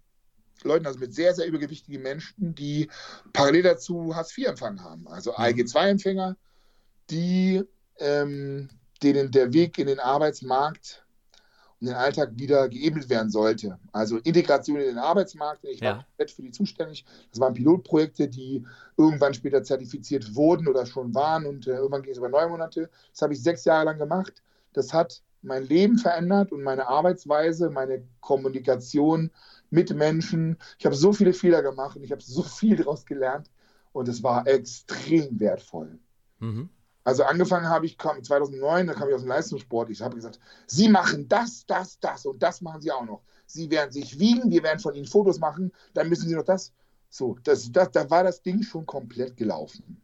[0.64, 2.90] Leuten, also mit sehr, sehr übergewichtigen Menschen, die
[3.32, 5.06] parallel dazu Hartz IV empfangen haben.
[5.06, 5.36] Also mhm.
[5.36, 6.36] ALG-2-Empfänger,
[7.10, 7.62] die
[7.98, 8.68] ähm,
[9.02, 11.04] denen der Weg in den Arbeitsmarkt
[11.80, 13.78] und den Alltag wieder geebnet werden sollte.
[13.92, 15.64] Also Integration in den Arbeitsmarkt.
[15.64, 17.04] Ich war komplett für die zuständig.
[17.30, 18.64] Das waren Pilotprojekte, die
[18.96, 22.90] irgendwann später zertifiziert wurden oder schon waren und äh, irgendwann ging es über neun Monate.
[23.12, 24.42] Das habe ich sechs Jahre lang gemacht.
[24.72, 29.30] Das hat mein Leben verändert und meine Arbeitsweise, meine Kommunikation
[29.70, 30.58] mit Menschen.
[30.78, 33.50] Ich habe so viele Fehler gemacht und ich habe so viel daraus gelernt
[33.92, 35.98] und es war extrem wertvoll.
[36.40, 36.70] Mhm.
[37.08, 39.88] Also angefangen habe ich 2009, da kam ich aus dem Leistungssport.
[39.88, 43.22] Ich habe gesagt, Sie machen das, das, das und das machen Sie auch noch.
[43.46, 46.70] Sie werden sich wiegen, wir werden von Ihnen Fotos machen, dann müssen Sie noch das.
[47.08, 50.02] So, das, das, da war das Ding schon komplett gelaufen.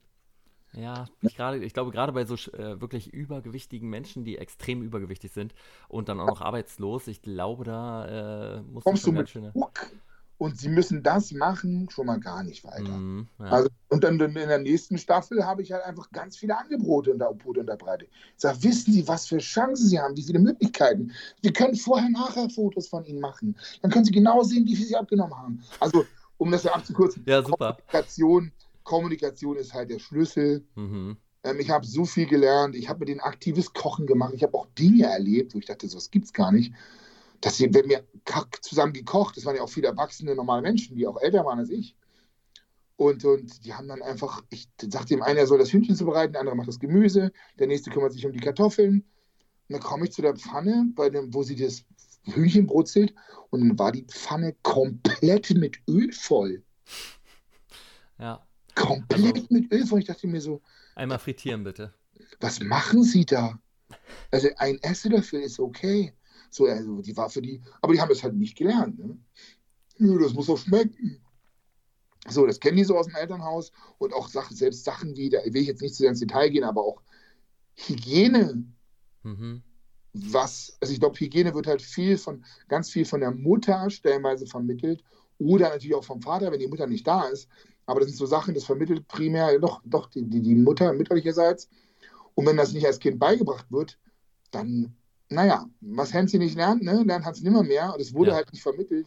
[0.73, 5.31] Ja, ich, grade, ich glaube, gerade bei so äh, wirklich übergewichtigen Menschen, die extrem übergewichtig
[5.31, 5.55] sind
[5.89, 9.53] und dann auch noch arbeitslos, ich glaube, da äh, muss Kommst du mit schöne...
[9.53, 9.91] Druck
[10.39, 12.91] und sie müssen das machen, schon mal gar nicht weiter.
[12.91, 13.45] Mm, ja.
[13.47, 17.19] also, und dann in der nächsten Staffel habe ich halt einfach ganz viele Angebote in
[17.19, 18.09] der unterbreitet.
[18.13, 21.13] Ich sage, wissen Sie, was für Chancen Sie haben, wie viele Möglichkeiten.
[21.43, 23.57] Wir können vorher-nachher Fotos von Ihnen machen.
[23.83, 25.63] Dann können Sie genau sehen, wie viel Sie abgenommen haben.
[25.81, 26.05] Also,
[26.39, 27.77] um das ja abzukürzen, ja, super.
[27.87, 30.67] Kommunikation, Kommunikation ist halt der Schlüssel.
[30.75, 31.17] Mhm.
[31.45, 32.75] Ähm, ich habe so viel gelernt.
[32.75, 34.33] Ich habe mit denen aktives Kochen gemacht.
[34.35, 36.73] Ich habe auch Dinge erlebt, wo ich dachte, so, gibt es gar nicht.
[37.41, 38.05] Dass sie, wenn wir
[38.63, 41.71] zusammen gekocht, das waren ja auch viele erwachsene, normale Menschen, die auch älter waren als
[41.71, 41.95] ich.
[42.97, 46.33] Und, und die haben dann einfach, ich sagte dem einen, er soll das Hühnchen zubereiten,
[46.33, 49.05] der andere macht das Gemüse, der nächste kümmert sich um die Kartoffeln.
[49.69, 51.85] Und dann komme ich zu der Pfanne, bei dem, wo sie das
[52.25, 53.15] Hühnchen brutzelt,
[53.51, 56.63] und dann war die Pfanne komplett mit Öl voll.
[58.19, 58.47] Ja.
[58.75, 60.01] Komplett also, mit Öl voll.
[60.01, 60.61] Ich dachte mir so.
[60.95, 61.95] Einmal frittieren, bitte.
[62.41, 63.59] Was machen Sie da?
[64.31, 66.13] Also ein Esslöffel ist okay.
[66.55, 68.97] So, also die war für die, aber die haben das halt nicht gelernt.
[68.97, 69.19] Ne?
[69.99, 71.21] Nö, das muss auch schmecken.
[72.29, 75.39] So, das kennen die so aus dem Elternhaus und auch Sachen, selbst Sachen wie, da
[75.45, 77.03] will ich jetzt nicht zu sehr ins Detail gehen, aber auch
[77.75, 78.65] Hygiene.
[79.25, 79.65] Mhm.
[80.13, 84.47] Was, also ich glaube, Hygiene wird halt viel von, ganz viel von der Mutter stellenweise
[84.47, 85.03] vermittelt
[85.41, 87.49] oder natürlich auch vom Vater, wenn die Mutter nicht da ist.
[87.85, 91.69] Aber das sind so Sachen, das vermittelt primär doch, doch die, die, die Mutter mütterlicherseits.
[92.37, 93.99] Und wenn das nicht als Kind beigebracht wird,
[94.53, 94.95] dann,
[95.29, 97.93] naja, was Hänschen nicht lernt, ne, lernt Hans nimmer mehr.
[97.95, 98.37] Und es wurde ja.
[98.37, 99.07] halt nicht vermittelt.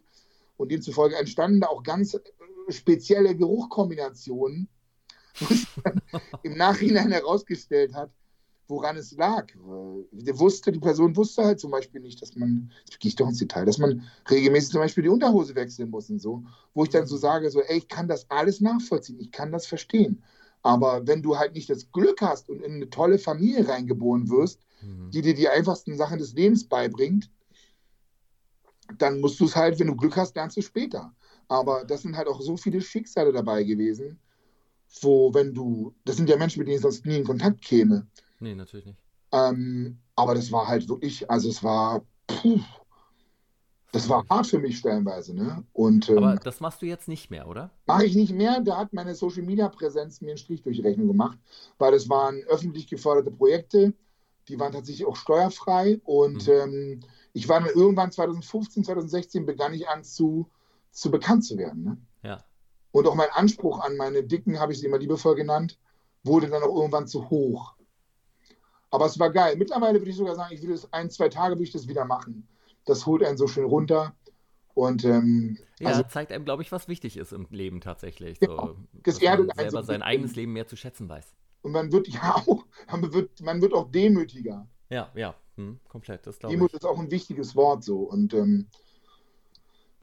[0.58, 2.18] Und demzufolge entstanden da auch ganz
[2.70, 4.68] spezielle Geruchkombinationen,
[5.40, 5.68] wo es
[6.44, 8.10] im Nachhinein herausgestellt hat,
[8.68, 9.48] woran es lag.
[10.12, 13.40] Der wusste, die Person wusste halt zum Beispiel nicht, dass man, ich gehe doch ins
[13.40, 17.08] Detail, dass man regelmäßig zum Beispiel die Unterhose wechseln muss und so, wo ich dann
[17.08, 20.24] so sage, so, ey, ich kann das alles nachvollziehen, ich kann das verstehen.
[20.63, 24.60] Aber wenn du halt nicht das Glück hast und in eine tolle Familie reingeboren wirst,
[24.82, 25.12] mhm.
[25.12, 27.30] die dir die einfachsten Sachen des Lebens beibringt,
[28.98, 31.13] dann musst du es halt, wenn du Glück hast, lernst du später.
[31.48, 34.20] Aber das sind halt auch so viele Schicksale dabei gewesen,
[35.02, 38.08] wo, wenn du, das sind ja Menschen, mit denen ich sonst nie in Kontakt käme.
[38.39, 39.00] Nee, natürlich nicht.
[39.32, 42.60] Ähm, aber das war halt wirklich, also es war, puh,
[43.91, 45.36] das war hart für mich stellenweise.
[45.36, 45.63] Ne?
[45.73, 47.71] Und, ähm, aber das machst du jetzt nicht mehr, oder?
[47.86, 48.62] Mache ich nicht mehr.
[48.62, 51.38] Da hat meine Social Media Präsenz mir einen Strich durch die Rechnung gemacht,
[51.78, 53.93] weil es waren öffentlich geförderte Projekte,
[54.50, 56.00] die waren tatsächlich auch steuerfrei.
[56.04, 56.54] Und mhm.
[56.54, 57.00] ähm,
[57.34, 60.50] ich war dann irgendwann 2015, 2016 begann ich an zu
[60.97, 61.84] zu bekannt zu werden.
[61.84, 61.97] Ne?
[62.23, 62.43] Ja.
[62.91, 65.78] Und auch mein Anspruch an meine Dicken, habe ich sie immer liebevoll genannt,
[66.23, 67.76] wurde dann auch irgendwann zu hoch.
[68.89, 69.56] Aber es war geil.
[69.58, 72.06] Mittlerweile würde ich sogar sagen, ich würde es ein, zwei Tage würde ich das wieder
[72.06, 72.47] machen.
[72.88, 74.15] Das holt einen so schön runter.
[74.73, 78.39] Und ähm, ja, also, zeigt einem, glaube ich, was wichtig ist im Leben tatsächlich.
[78.41, 81.34] Ja, so, dass man selber so sein eigenes Leben mehr zu schätzen weiß.
[81.63, 84.67] Und man wird ja auch, man wird, man wird auch demütiger.
[84.89, 86.26] Ja, ja, hm, komplett.
[86.26, 86.76] Das Demut ich.
[86.76, 88.02] ist auch ein wichtiges Wort so.
[88.02, 88.67] Und ähm,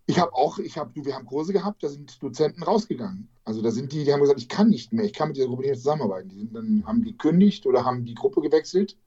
[0.06, 3.28] ich habe auch, ich habe, wir haben Kurse gehabt, da sind Dozenten rausgegangen.
[3.44, 5.46] Also da sind die, die haben gesagt, ich kann nicht mehr, ich kann mit dieser
[5.46, 6.28] Gruppe nicht mehr zusammenarbeiten.
[6.28, 8.98] Die sind dann, haben die gekündigt oder haben die Gruppe gewechselt.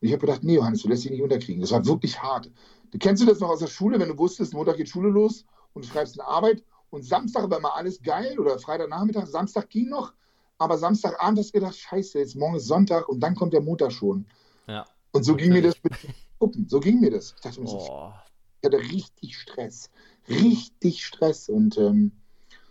[0.00, 1.60] Und ich habe gedacht, nee, Johannes, du lässt dich nicht unterkriegen.
[1.60, 2.50] Das war wirklich hart.
[2.90, 5.44] Du kennst du das noch aus der Schule, wenn du wusstest, Montag geht Schule los
[5.74, 9.88] und du schreibst eine Arbeit und Samstag war immer alles geil oder Freitagnachmittag, Samstag ging
[9.88, 10.12] noch,
[10.58, 13.92] aber Samstagabend hast du gedacht, scheiße, jetzt morgen ist Sonntag und dann kommt der Montag
[13.92, 14.26] schon.
[14.66, 14.86] Ja.
[15.12, 15.92] Und so ging mir das mit
[16.38, 16.68] Gruppen.
[16.68, 17.34] So ging mir das.
[17.36, 18.12] Ich dachte mir so,
[18.60, 19.90] ich hatte richtig Stress
[20.30, 22.12] richtig Stress und ähm,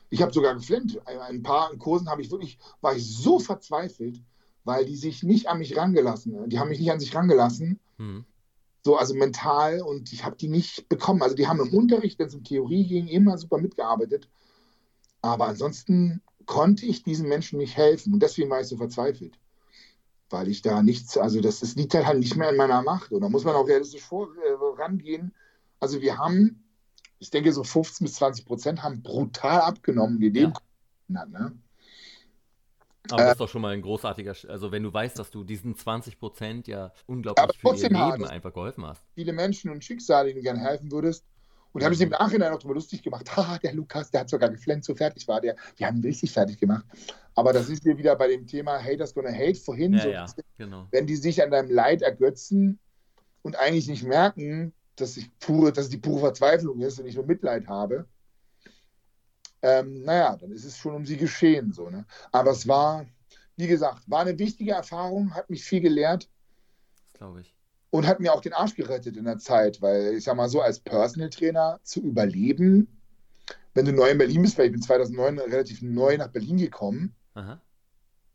[0.09, 0.99] ich habe sogar geflennt.
[1.05, 4.21] Ein paar Kursen habe ich wirklich, war ich so verzweifelt,
[4.63, 7.79] weil die sich nicht an mich rangelassen, die haben mich nicht an sich rangelassen.
[7.97, 8.25] Mhm.
[8.83, 11.21] So, also mental und ich habe die nicht bekommen.
[11.21, 14.29] Also die haben im Unterricht, wenn es um Theorie ging, immer super mitgearbeitet.
[15.21, 19.37] Aber ansonsten konnte ich diesen Menschen nicht helfen und deswegen war ich so verzweifelt.
[20.29, 23.11] Weil ich da nichts, also das, das liegt halt nicht mehr in meiner Macht.
[23.11, 25.33] Und da muss man auch realistisch vor, äh, rangehen.
[25.79, 26.63] Also wir haben
[27.19, 30.53] ich denke, so 15 bis 20 Prozent haben brutal abgenommen, die dem
[31.09, 31.19] ja.
[31.19, 31.57] hat, ne?
[33.11, 35.75] Aber das ist doch schon mal ein großartiger, also wenn du weißt, dass du diesen
[35.75, 39.03] 20 Prozent ja unglaublich für ihr Leben einfach geholfen hast.
[39.15, 41.25] Viele Menschen und Schicksale, denen du gerne helfen würdest.
[41.71, 43.29] Und da habe ich im Nachhinein auch drüber lustig gemacht.
[43.37, 45.55] Ha, der Lukas, der hat sogar geflennt, so fertig war der.
[45.77, 46.85] Wir haben ihn richtig fertig gemacht.
[47.35, 49.93] Aber das ist mir wieder bei dem Thema Haters gonna hate vorhin.
[49.93, 50.25] Ja, so, ja,
[50.57, 50.87] genau.
[50.91, 52.79] Wenn die sich an deinem Leid ergötzen
[53.43, 57.15] und eigentlich nicht merken, dass, ich pure, dass es die pure Verzweiflung ist und ich
[57.15, 58.07] nur Mitleid habe,
[59.61, 61.73] ähm, naja, dann ist es schon um sie geschehen.
[61.73, 62.05] So, ne?
[62.31, 63.05] Aber es war,
[63.57, 66.29] wie gesagt, war eine wichtige Erfahrung, hat mich viel gelehrt.
[67.13, 67.55] Glaube ich.
[67.91, 70.61] Und hat mir auch den Arsch gerettet in der Zeit, weil ich sag mal so,
[70.61, 72.87] als Personal Trainer zu überleben,
[73.73, 77.15] wenn du neu in Berlin bist, weil ich bin 2009 relativ neu nach Berlin gekommen,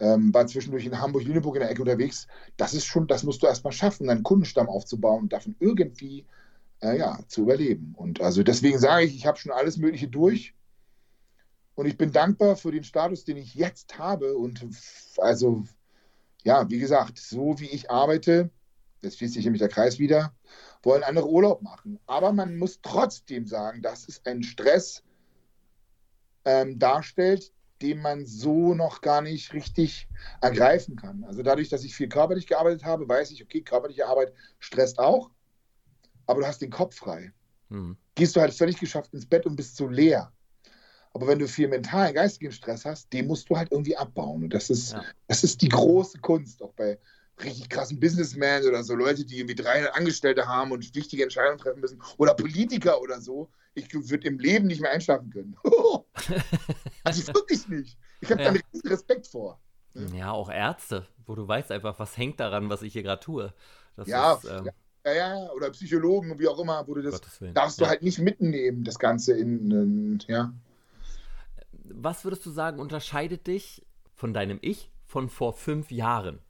[0.00, 2.26] ähm, war zwischendurch in Hamburg-Lüneburg in der Ecke unterwegs.
[2.56, 6.26] Das ist schon, das musst du erstmal schaffen, einen Kundenstamm aufzubauen und davon irgendwie
[6.82, 7.94] äh, ja, zu überleben.
[7.96, 10.54] Und also deswegen sage ich, ich habe schon alles Mögliche durch.
[11.74, 14.36] Und ich bin dankbar für den Status, den ich jetzt habe.
[14.36, 14.66] Und
[15.18, 15.64] also,
[16.44, 18.50] ja, wie gesagt, so wie ich arbeite,
[19.00, 20.34] jetzt schließt sich nämlich der Kreis wieder,
[20.82, 21.98] wollen andere Urlaub machen.
[22.06, 25.02] Aber man muss trotzdem sagen, dass es einen Stress
[26.44, 30.08] ähm, darstellt, den man so noch gar nicht richtig
[30.40, 31.24] ergreifen kann.
[31.24, 35.30] Also dadurch, dass ich viel körperlich gearbeitet habe, weiß ich, okay, körperliche Arbeit stresst auch,
[36.26, 37.32] aber du hast den Kopf frei.
[37.68, 37.96] Mhm.
[38.14, 40.32] Gehst du halt völlig geschafft ins Bett und bist so leer.
[41.14, 44.42] Aber wenn du viel mentalen, geistigen Stress hast, den musst du halt irgendwie abbauen.
[44.44, 45.04] Und das ist, ja.
[45.28, 46.98] das ist die große Kunst, auch bei
[47.42, 51.80] richtig krassen Businessmen oder so Leute, die irgendwie 300 Angestellte haben und wichtige Entscheidungen treffen
[51.80, 53.48] müssen oder Politiker oder so.
[53.74, 55.56] Ich würde im Leben nicht mehr einschlafen können.
[57.04, 57.96] also wirklich nicht.
[58.20, 58.52] Ich habe ja.
[58.52, 59.60] da einen Respekt vor.
[60.12, 63.54] Ja, auch Ärzte, wo du weißt einfach, was hängt daran, was ich hier gerade tue.
[63.96, 64.70] Das ja, ist, ähm,
[65.06, 67.20] ja, ja, oder Psychologen, wie auch immer, wo du das
[67.52, 70.52] darfst du halt nicht mitnehmen, das Ganze in, in, ja.
[71.84, 76.40] Was würdest du sagen, unterscheidet dich von deinem Ich von vor fünf Jahren?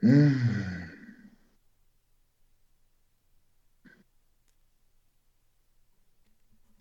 [0.00, 0.90] Hm.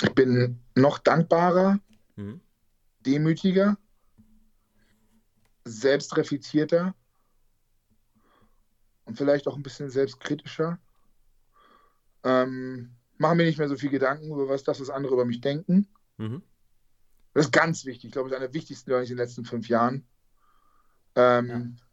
[0.04, 1.80] Ich bin noch dankbarer,
[2.16, 2.42] hm.
[3.00, 3.78] demütiger,
[5.64, 6.94] selbstreflektierter
[9.06, 10.80] und vielleicht auch ein bisschen selbstkritischer.
[12.24, 15.40] Ähm, mache mir nicht mehr so viel Gedanken über was das, was andere über mich
[15.40, 15.88] denken.
[16.18, 16.42] Mhm.
[17.34, 18.06] Das ist ganz wichtig.
[18.06, 20.08] Ich glaube, das ist einer der wichtigsten Learnings in den letzten fünf Jahren.
[21.16, 21.86] Ähm, ja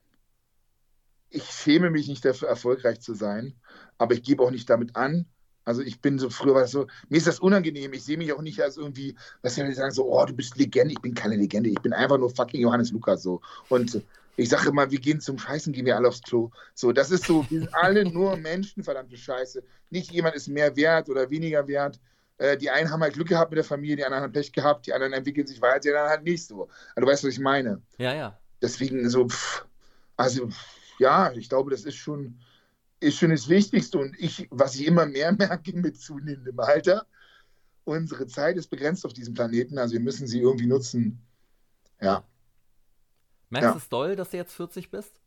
[1.32, 3.54] ich schäme mich nicht dafür, erfolgreich zu sein,
[3.98, 5.26] aber ich gebe auch nicht damit an.
[5.64, 7.92] Also ich bin so früher war so, mir ist das unangenehm.
[7.92, 10.92] Ich sehe mich auch nicht als irgendwie, was sie sagen, so, oh, du bist Legende.
[10.92, 11.70] Ich bin keine Legende.
[11.70, 13.40] Ich bin einfach nur fucking Johannes Lukas so.
[13.68, 14.02] Und
[14.37, 16.50] ich sage immer, wir gehen zum Scheißen, gehen wir alle aufs Klo.
[16.74, 19.62] So, das ist so, wir sind alle nur Menschen, verdammte Scheiße.
[19.90, 22.00] Nicht jemand ist mehr wert oder weniger wert.
[22.42, 24.87] Äh, die einen haben halt Glück gehabt mit der Familie, die anderen haben Pech gehabt,
[24.87, 26.68] die anderen entwickeln sich weiter, die anderen halt nicht so.
[26.96, 27.81] Also, du weißt, was ich meine.
[27.98, 28.37] Ja, ja.
[28.61, 29.64] Deswegen so, pff,
[30.16, 30.48] also
[30.98, 32.40] ja, ich glaube, das ist schon,
[32.98, 33.96] ist schon das Wichtigste.
[33.98, 37.07] Und ich, was ich immer mehr merke mit zunehmendem Alter,
[37.85, 41.22] unsere Zeit ist begrenzt auf diesem Planeten, also wir müssen sie irgendwie nutzen.
[42.00, 42.24] Ja.
[43.50, 43.72] Merkst ja.
[43.72, 45.21] du es doll, dass du jetzt 40 bist?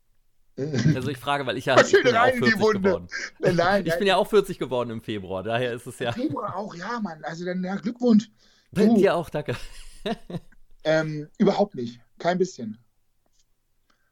[0.96, 3.08] Also ich frage, weil ich ja, ich bin ja auch 40 geworden.
[3.40, 6.12] Nein, nein, ich bin ja auch 40 geworden im Februar, daher ist es ja.
[6.14, 7.24] Februar auch, ja, Mann.
[7.24, 8.30] Also dann ja, Glückwunsch.
[8.72, 9.56] Du, dir auch, danke.
[10.84, 12.00] ähm, überhaupt nicht.
[12.20, 12.78] Kein bisschen.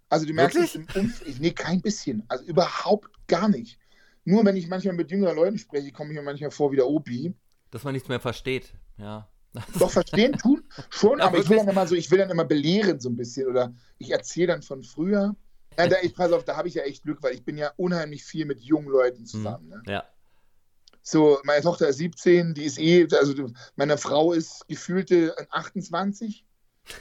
[0.10, 1.40] Also du merkst es im Umfeld.
[1.40, 2.24] Nee, kein bisschen.
[2.28, 3.80] Also überhaupt gar nicht.
[4.26, 6.88] Nur wenn ich manchmal mit jüngeren Leuten spreche, komme ich mir manchmal vor wie der
[6.88, 7.34] Opi.
[7.72, 9.30] Dass man nichts mehr versteht, ja.
[9.78, 12.46] Doch, verstehen tun schon, ja, aber ich will dann immer so, ich will dann immer
[12.46, 15.36] belehren so ein bisschen oder ich erzähle dann von früher.
[15.78, 17.72] Ja, da, ich, pass auf, da habe ich ja echt Glück, weil ich bin ja
[17.78, 19.66] unheimlich viel mit jungen Leuten zusammen.
[19.66, 19.70] Mhm.
[19.72, 19.84] Ne?
[19.88, 20.04] Ja.
[21.02, 23.34] So, meine Tochter ist 17, die ist eh, also
[23.76, 26.46] meine Frau ist gefühlte 28.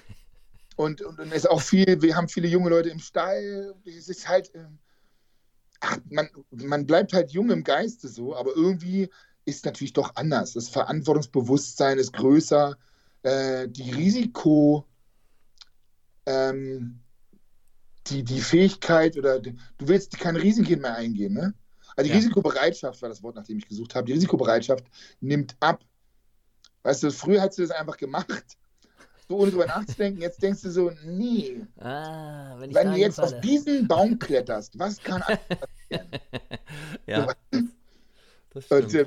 [0.74, 3.74] Und, und, und ist auch viel, wir haben viele junge Leute im Stall.
[3.84, 4.78] Es ist halt, ähm,
[5.80, 9.10] ach, man, man bleibt halt jung im Geiste so, aber irgendwie
[9.44, 10.54] ist natürlich doch anders.
[10.54, 12.76] Das Verantwortungsbewusstsein ist größer.
[13.22, 14.86] Äh, die Risiko,
[16.24, 17.01] ähm,
[18.08, 21.54] die, die Fähigkeit oder du willst kein Risiken mehr eingehen, ne?
[21.96, 22.16] Also die ja.
[22.16, 24.06] Risikobereitschaft war das Wort, nach dem ich gesucht habe.
[24.06, 24.84] Die Risikobereitschaft
[25.20, 25.84] nimmt ab.
[26.82, 28.56] Weißt du, früher hast du das einfach gemacht
[29.32, 30.20] so ohne drüber nachzudenken.
[30.20, 31.62] Jetzt denkst du so, nee.
[31.78, 33.36] Ah, wenn, wenn du jetzt falle.
[33.36, 35.20] auf diesen Baum kletterst, was kann
[35.88, 36.08] passieren?
[37.06, 37.34] ja,
[38.50, 39.06] das, das Und, äh,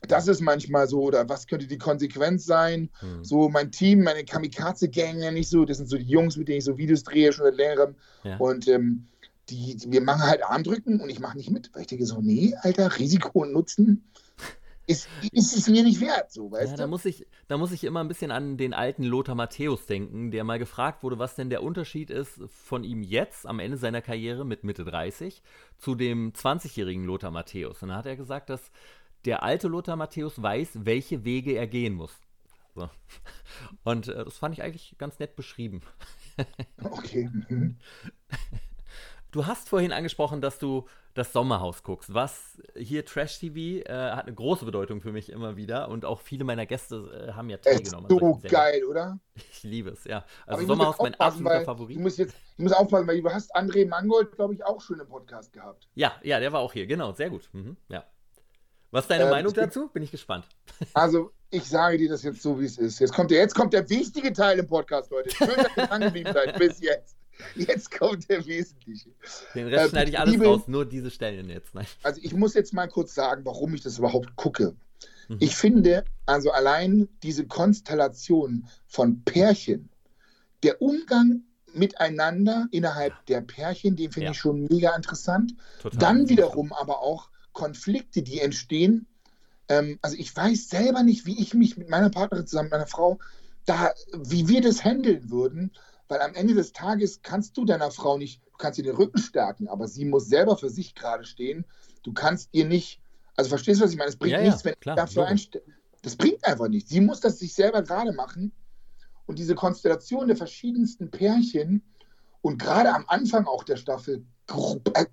[0.00, 2.88] das ist manchmal so, oder was könnte die Konsequenz sein?
[3.00, 3.24] Hm.
[3.24, 6.58] So, mein Team, meine Kamikaze-Gang nenne ich so, das sind so die Jungs, mit denen
[6.58, 7.94] ich so Videos drehe, schon seit längerem.
[8.22, 8.36] Ja.
[8.36, 9.08] Und ähm,
[9.50, 12.54] die, wir machen halt Armdrücken und ich mache nicht mit, weil ich denke so, nee,
[12.62, 14.04] Alter, Risiko und Nutzen
[14.86, 16.82] ist, ist es mir nicht wert, so, weißt ja, du?
[16.82, 20.30] Da muss, ich, da muss ich immer ein bisschen an den alten Lothar Matthäus denken,
[20.30, 24.02] der mal gefragt wurde, was denn der Unterschied ist von ihm jetzt am Ende seiner
[24.02, 25.42] Karriere mit Mitte 30
[25.78, 27.82] zu dem 20-jährigen Lothar Matthäus.
[27.82, 28.70] Und da hat er gesagt, dass
[29.24, 32.18] der alte Lothar Matthäus weiß, welche Wege er gehen muss.
[32.74, 32.88] So.
[33.84, 35.82] Und äh, das fand ich eigentlich ganz nett beschrieben.
[36.82, 37.28] okay.
[37.48, 37.76] Mhm.
[39.30, 42.14] Du hast vorhin angesprochen, dass du das Sommerhaus guckst.
[42.14, 46.20] Was hier Trash TV äh, hat eine große Bedeutung für mich immer wieder und auch
[46.20, 48.10] viele meiner Gäste äh, haben ja teilgenommen.
[48.10, 49.18] Ist so geil, oder?
[49.34, 50.24] Ich liebe es, ja.
[50.46, 51.96] Also Sommerhaus mein absoluter Favorit.
[51.96, 55.00] Du musst jetzt, du musst aufpassen, weil du hast André Mangold, glaube ich, auch schon
[55.00, 55.88] im Podcast gehabt.
[55.94, 57.50] Ja, ja, der war auch hier, genau, sehr gut.
[57.52, 58.04] Mhm, ja.
[58.90, 59.88] Was ist deine äh, Meinung dazu?
[59.88, 60.44] Bin ich gespannt.
[60.94, 62.98] Also, ich sage dir das jetzt so, wie es ist.
[63.00, 65.30] Jetzt kommt der, jetzt kommt der wichtige Teil im Podcast, Leute.
[65.30, 67.16] Schön, dass ihr angeblieben seid bis jetzt.
[67.54, 69.10] Jetzt kommt der Wesentliche.
[69.54, 71.74] Den Rest äh, schneide ich alles raus, nur diese Stellen jetzt.
[71.74, 71.86] Nein.
[72.02, 74.74] Also ich muss jetzt mal kurz sagen, warum ich das überhaupt gucke.
[75.28, 75.36] Mhm.
[75.40, 79.90] Ich finde, also allein diese Konstellation von Pärchen,
[80.62, 84.30] der Umgang miteinander innerhalb der Pärchen, den finde ja.
[84.32, 85.54] ich schon mega interessant.
[85.80, 89.08] Total Dann wiederum aber auch Konflikte, die entstehen.
[89.68, 93.18] Ähm, also ich weiß selber nicht, wie ich mich mit meiner Partnerin zusammen, meiner Frau,
[93.66, 95.72] da, wie wir das handeln würden,
[96.06, 99.18] weil am Ende des Tages kannst du deiner Frau nicht, du kannst ihr den Rücken
[99.18, 101.64] stärken, aber sie muss selber für sich gerade stehen.
[102.04, 103.02] Du kannst ihr nicht,
[103.34, 104.10] also verstehst du, was ich meine?
[104.10, 105.64] Es bringt Ja, ja, nichts, wenn klar, ich dafür einstelle.
[106.02, 106.90] Das bringt einfach nichts.
[106.90, 108.52] Sie muss das sich selber gerade machen.
[109.26, 111.82] Und diese Konstellation der verschiedensten Pärchen
[112.40, 114.24] und gerade am Anfang auch der Staffel,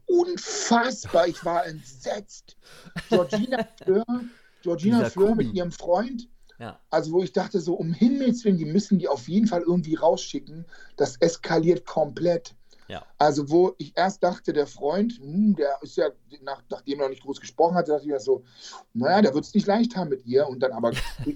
[0.05, 2.57] unfassbar, ich war entsetzt.
[3.09, 4.05] Georgina Fleur,
[4.61, 5.45] Georgina Dieser Fleur Kubi.
[5.45, 6.27] mit ihrem Freund,
[6.59, 6.79] Ja.
[6.89, 9.95] also wo ich dachte, so um Himmels Willen, die müssen die auf jeden Fall irgendwie
[9.95, 10.65] rausschicken.
[10.97, 12.55] Das eskaliert komplett.
[12.87, 13.03] Ja.
[13.17, 16.09] Also wo ich erst dachte, der Freund, hm, der ist ja,
[16.43, 18.43] nach, nachdem er noch nicht groß gesprochen hatte, dachte ich ja so,
[18.93, 20.47] naja, der wird es nicht leicht haben mit ihr.
[20.47, 20.91] Und dann aber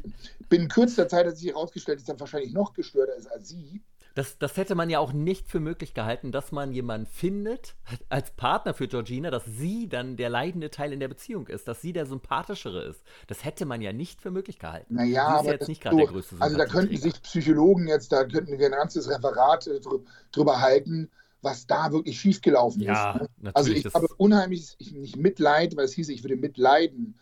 [0.50, 3.82] binnen kürzester Zeit hat sich herausgestellt, dass er wahrscheinlich noch gestörter ist als sie.
[4.20, 7.76] Das, das hätte man ja auch nicht für möglich gehalten, dass man jemanden findet
[8.10, 11.82] als Partner für Georgina, dass sie dann der leidende Teil in der Beziehung ist, dass
[11.82, 13.02] sie der sympathischere ist.
[13.28, 14.94] Das hätte man ja nicht für möglich gehalten.
[14.94, 17.22] Naja, sie ist aber ja jetzt nicht gerade so, der größte Also da könnten sich
[17.22, 20.04] Psychologen jetzt, da könnten wir ein ganzes Referat äh, drü-
[20.34, 21.10] drüber halten,
[21.42, 23.22] was da wirklich schiefgelaufen Ja, ist.
[23.22, 23.30] ne?
[23.38, 23.86] natürlich.
[23.86, 27.18] Also ich habe unheimlich, ich, nicht Mitleid, weil es hieß, ich würde mitleiden,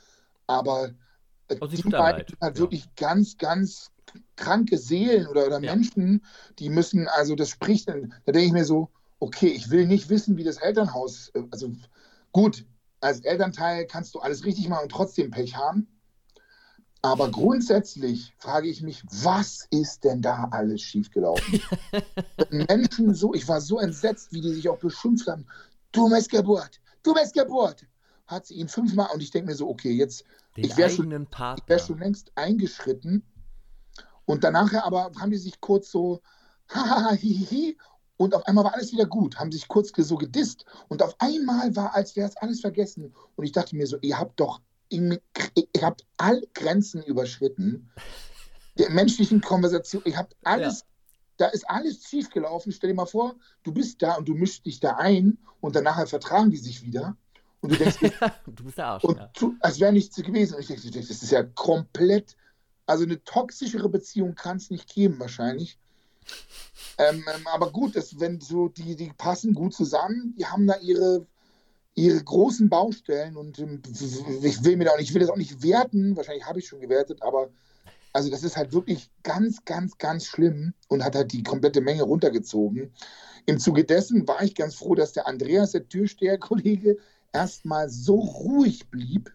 [0.48, 0.96] aber
[1.50, 2.62] äh, Oh, die beiden leid, sind halt ja.
[2.62, 3.92] wirklich ganz, ganz
[4.36, 5.76] kranke Seelen oder, oder Ja.
[5.76, 6.24] Menschen,
[6.60, 8.90] die müssen, also das spricht, da denke ich mir so,
[9.20, 11.72] okay, ich will nicht wissen, wie das Elternhaus, äh, also
[12.32, 12.66] gut,
[13.02, 15.88] als Elternteil kannst du alles richtig machen und trotzdem Pech haben.
[17.04, 21.62] Aber grundsätzlich frage ich mich, was ist denn da alles schiefgelaufen?
[22.50, 25.46] Menschen so, ich war so entsetzt, wie die sich auch beschimpft haben.
[25.92, 27.86] Du Missgeburt, du Missgeburt.
[28.26, 30.26] Hat sie ihn fünfmal und ich denke mir so, okay, jetzt,
[30.58, 31.06] Den ich wär schon-
[31.58, 33.24] ich wäre schon längst eingeschritten.
[34.28, 36.22] Und danach aber haben die sich kurz so,
[36.68, 37.78] hahaha, hihihi.
[38.18, 40.66] Und auf einmal war alles wieder gut, haben sich kurz so gedisst.
[40.90, 43.16] Und auf einmal war, als wäre es alles vergessen.
[43.36, 44.60] Und ich dachte mir so, ihr habt doch,
[44.90, 45.22] ihr
[45.82, 47.90] habt alle Grenzen überschritten.
[48.78, 50.84] Der menschlichen Konversation, ihr habt alles,
[51.38, 52.74] da ist alles schiefgelaufen.
[52.74, 56.06] Stell dir mal vor, du bist da und du mischst dich da ein und danach
[56.08, 57.16] vertragen die sich wieder.
[57.62, 57.98] Und du denkst,
[58.46, 59.28] du bist der Arsch, und ja.
[59.28, 60.56] tu, als wäre nichts gewesen.
[60.56, 62.36] Und ich denke, das ist ja komplett,
[62.88, 65.78] also eine toxischere Beziehung kann es nicht geben wahrscheinlich.
[66.98, 70.78] Ähm, ähm, aber gut, das, wenn so die, die passen gut zusammen, die haben da
[70.78, 71.26] ihre,
[71.94, 73.82] ihre großen Baustellen und ähm,
[74.42, 76.68] ich will mir da auch nicht, ich will das auch nicht werten, wahrscheinlich habe ich
[76.68, 77.50] schon gewertet, aber
[78.14, 82.04] also das ist halt wirklich ganz, ganz, ganz schlimm und hat halt die komplette Menge
[82.04, 82.92] runtergezogen.
[83.46, 86.98] Im Zuge dessen war ich ganz froh, dass der Andreas, der Türsteherkollege,
[87.32, 89.32] erstmal so ruhig blieb.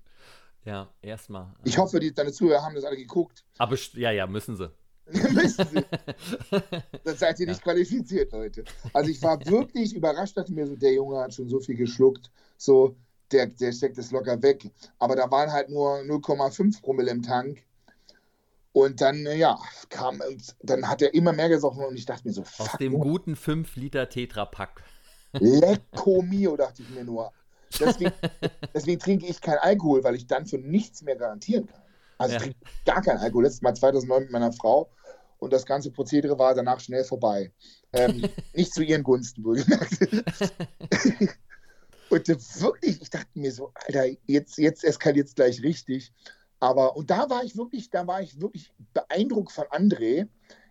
[0.64, 1.53] Ja, erstmal.
[1.64, 3.44] Ich hoffe, die, deine Zuhörer haben das alle geguckt.
[3.59, 4.70] Aber ja, ja, müssen sie.
[5.07, 5.85] Müssen sie.
[7.05, 8.64] Dann seid ihr nicht qualifiziert, Leute.
[8.92, 12.31] Also ich war wirklich überrascht, dachte mir so, der Junge hat schon so viel geschluckt,
[12.57, 12.96] so,
[13.33, 14.70] der, der steckt es locker weg.
[14.98, 17.64] Aber da waren halt nur 0,5 Promille im Tank.
[18.72, 19.59] Und dann, äh, ja,
[19.90, 20.22] kam,
[20.62, 23.37] dann hat er immer mehr gesoffen und ich dachte mir so, Aus fuck, dem guten
[23.37, 24.83] 5 Liter Tetra-Pack.
[25.33, 27.33] Lecco mio, dachte ich mir nur.
[27.81, 28.13] Deswegen,
[28.75, 31.83] deswegen trinke ich keinen Alkohol, weil ich dann für nichts mehr garantieren kann.
[32.19, 32.39] Also Ja.
[32.39, 33.45] ich trinke gar keinen Alkohol.
[33.45, 34.91] Letztes Mal 2009 mit meiner Frau
[35.39, 37.53] und das ganze Prozedere war danach schnell vorbei.
[37.93, 38.23] Ähm,
[38.55, 40.01] nicht zu ihren Gunsten, wohlgemerkt.
[42.11, 46.13] und wirklich, ich dachte mir so, Alter, jetzt, jetzt eskaliert es gleich richtig.
[46.61, 50.29] Aber, und da war ich wirklich, da war ich wirklich beeindruckt von André,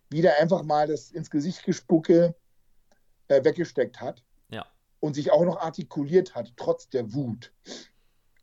[0.10, 2.34] wie der einfach mal das ins Gesicht gespucke
[3.28, 4.24] äh, weggesteckt hat.
[5.02, 7.52] Und sich auch noch artikuliert hat, trotz der Wut.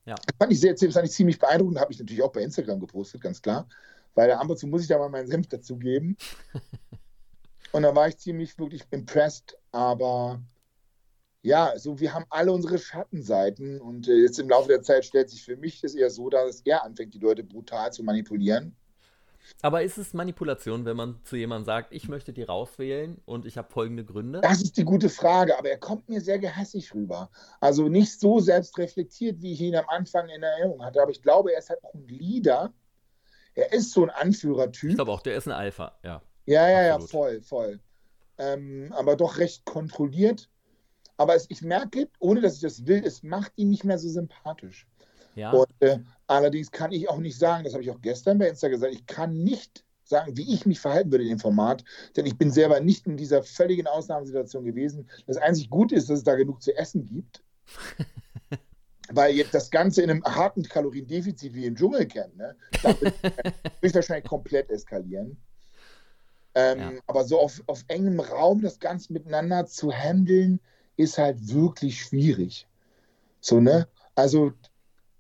[0.04, 0.14] Ja.
[0.14, 2.80] Das fand ich, sehr, das fand ich ziemlich beeindruckend, habe ich natürlich auch bei Instagram
[2.80, 3.66] gepostet, ganz klar,
[4.14, 6.18] weil ab und zu muss ich da mal meinen Senf dazugeben.
[7.72, 10.42] und da war ich ziemlich wirklich impressed, aber
[11.42, 15.30] ja, so wir haben alle unsere Schattenseiten und äh, jetzt im Laufe der Zeit stellt
[15.30, 18.74] sich für mich das eher so dar, dass er anfängt, die Leute brutal zu manipulieren.
[19.62, 23.56] Aber ist es Manipulation, wenn man zu jemandem sagt, ich möchte die rauswählen und ich
[23.58, 24.40] habe folgende Gründe?
[24.40, 27.30] Das ist die gute Frage, aber er kommt mir sehr gehässig rüber.
[27.60, 31.52] Also nicht so selbstreflektiert, wie ich ihn am Anfang in Erinnerung hatte, aber ich glaube,
[31.52, 32.72] er ist halt auch ein Leader.
[33.54, 34.94] Er ist so ein Ich Anführertyp.
[34.94, 36.22] glaube auch, der ist ein Alpha, ja.
[36.46, 37.10] Ja, ja, ja, absolut.
[37.10, 37.80] voll, voll.
[38.38, 40.48] Ähm, aber doch recht kontrolliert.
[41.16, 44.08] Aber es, ich merke, ohne dass ich das will, es macht ihn nicht mehr so
[44.08, 44.86] sympathisch.
[45.38, 48.48] Ja, Und äh, allerdings kann ich auch nicht sagen, das habe ich auch gestern bei
[48.48, 51.84] Insta gesagt, ich kann nicht sagen, wie ich mich verhalten würde in dem Format,
[52.16, 55.08] denn ich bin selber nicht in dieser völligen Ausnahmesituation gewesen.
[55.28, 57.42] Das einzig Gute ist, dass es da genug zu essen gibt.
[59.10, 62.56] Weil jetzt das Ganze in einem harten Kaloriendefizit wie im Dschungel kennt, ne?
[62.82, 63.14] da wird
[63.80, 65.36] wird wahrscheinlich komplett eskalieren.
[66.54, 66.92] Ähm, Ja.
[67.06, 70.60] Aber so auf, auf engem Raum das Ganze miteinander zu handeln,
[70.96, 72.66] ist halt wirklich schwierig.
[73.40, 73.86] So, ne?
[74.16, 74.52] Also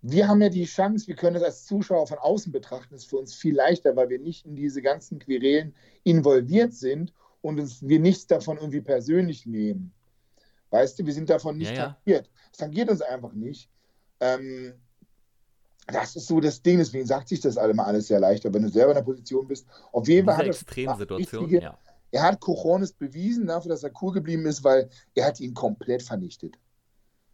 [0.02, 3.10] wir haben ja die Chance, wir können das als Zuschauer von außen betrachten, das ist
[3.10, 5.74] für uns viel leichter, weil wir nicht in diese ganzen Querelen
[6.04, 9.92] involviert sind und uns, wir nichts davon irgendwie persönlich nehmen.
[10.70, 11.86] Weißt du, wir sind davon nicht Ja, ja.
[12.04, 12.30] tangiert.
[12.52, 13.70] Es tangiert uns einfach nicht.
[14.20, 14.74] Ähm,
[15.86, 18.68] das ist so das Ding, deswegen sagt sich das alle alles sehr leichter, wenn du
[18.68, 19.66] selber in der Position bist.
[19.92, 21.78] Auf jeden Fall hat Extremsituation, richtige- ja.
[22.10, 26.02] er hat Cojones bewiesen dafür, dass er cool geblieben ist, weil er hat ihn komplett
[26.02, 26.58] vernichtet.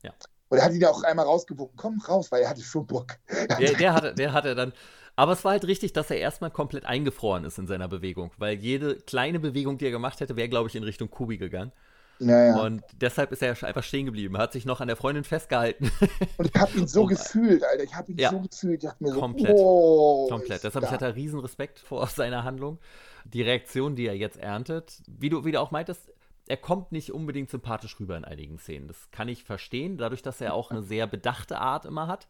[0.03, 0.13] Ja.
[0.55, 3.17] Und er hat ihn auch einmal rausgewunken, komm raus, weil er hatte schon Bock.
[3.59, 4.73] Der, der, hatte, der hatte dann.
[5.17, 8.57] Aber es war halt richtig, dass er erstmal komplett eingefroren ist in seiner Bewegung, weil
[8.57, 11.73] jede kleine Bewegung, die er gemacht hätte, wäre, glaube ich, in Richtung Kubi gegangen.
[12.21, 12.61] Naja.
[12.63, 15.91] Und deshalb ist er einfach stehen geblieben, hat sich noch an der Freundin festgehalten.
[16.37, 17.83] Und ich habe ihn so gefühlt, Alter.
[17.83, 18.31] Ich habe ihn Ja.
[18.31, 18.83] so gefühlt.
[18.85, 19.57] Ich dachte mir so, Komplett.
[19.59, 20.63] oh, Komplett.
[20.63, 20.91] Deshalb da.
[20.93, 22.79] hatte riesen Respekt vor seiner Handlung.
[23.25, 26.13] Die Reaktion, die er jetzt erntet, wie du, wie du auch meintest,
[26.47, 28.89] er kommt nicht unbedingt sympathisch rüber in einigen Szenen.
[28.89, 32.29] Das kann ich verstehen, dadurch, dass er auch eine sehr bedachte Art immer hat.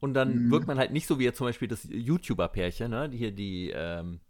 [0.00, 0.50] Und dann Mhm.
[0.50, 3.08] wirkt man halt nicht so wie jetzt zum Beispiel das YouTuber-Pärchen, ne?
[3.10, 4.20] Die hier die, ähm,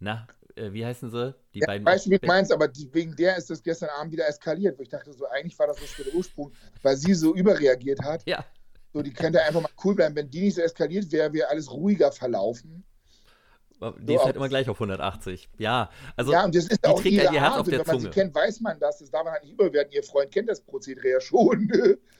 [0.00, 1.34] na, äh, wie heißen sie?
[1.54, 1.90] Die Ja, beiden.
[1.92, 4.78] weißt du, wie du meinst, aber die, wegen der ist das gestern Abend wieder eskaliert,
[4.78, 6.52] wo ich dachte, so eigentlich war das für den Ursprung,
[6.82, 8.26] weil sie so überreagiert hat.
[8.26, 8.44] Ja,
[8.94, 10.16] So, die könnte einfach mal cool bleiben.
[10.16, 12.84] Wenn die nicht so eskaliert wäre, wäre alles ruhiger verlaufen.
[13.98, 15.48] Die ist halt immer gleich auf 180.
[15.58, 17.60] Ja, also ja, und das ist die auch trägt ihre halt ihr Herz Art.
[17.60, 18.14] auf der wenn man sie Zunge.
[18.14, 18.98] kennt, weiß man das.
[18.98, 19.92] Das darf man halt nicht überwerten.
[19.92, 21.70] Ihr Freund kennt das Prozedere ja schon.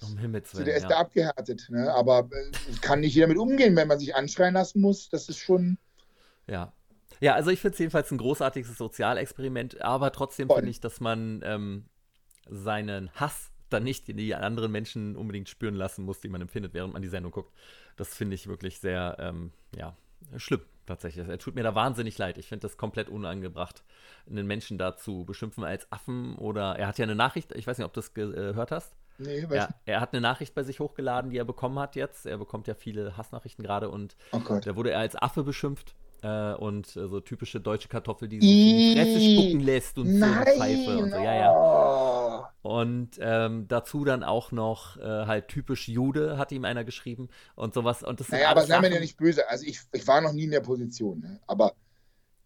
[0.02, 0.66] um Himmels So, Willen.
[0.66, 0.98] der ist da Ja.
[0.98, 1.66] abgehärtet.
[1.70, 1.92] Ne?
[1.94, 5.08] Aber äh, kann nicht jeder mit umgehen, wenn man sich anschreien lassen muss.
[5.08, 5.78] Das ist schon.
[6.46, 6.72] Ja.
[7.20, 11.40] Ja, also ich finde es jedenfalls ein großartiges Sozialexperiment, aber trotzdem finde ich, dass man
[11.44, 11.84] ähm,
[12.48, 16.74] seinen Hass dann nicht in die anderen Menschen unbedingt spüren lassen muss, die man empfindet,
[16.74, 17.52] während man die Sendung guckt.
[17.96, 19.96] Das finde ich wirklich sehr, ähm, ja,
[20.36, 21.26] schlimm tatsächlich.
[21.26, 22.38] Er tut mir da wahnsinnig leid.
[22.38, 23.82] Ich finde das komplett unangebracht,
[24.28, 27.78] einen Menschen da zu beschimpfen als Affen oder er hat ja eine Nachricht, ich weiß
[27.78, 28.94] nicht, ob du das gehört hast.
[29.18, 32.26] Nee, weiß Ja, er hat eine Nachricht bei sich hochgeladen, die er bekommen hat jetzt.
[32.26, 35.94] Er bekommt ja viele Hassnachrichten gerade und Oh da wurde er als Affe beschimpft.
[36.22, 40.18] Äh, und äh, so typische deutsche Kartoffel, die sich in die Fresse spucken lässt und
[40.18, 41.16] so eine Pfeife und so.
[41.16, 42.21] Ja, ja.
[42.62, 47.74] Und ähm, dazu dann auch noch äh, halt typisch Jude, hat ihm einer geschrieben und
[47.74, 48.04] sowas.
[48.04, 49.48] Und das Naja, aber sei mir ja nicht böse.
[49.48, 51.20] Also ich, ich war noch nie in der Position.
[51.20, 51.40] Ne?
[51.48, 51.74] Aber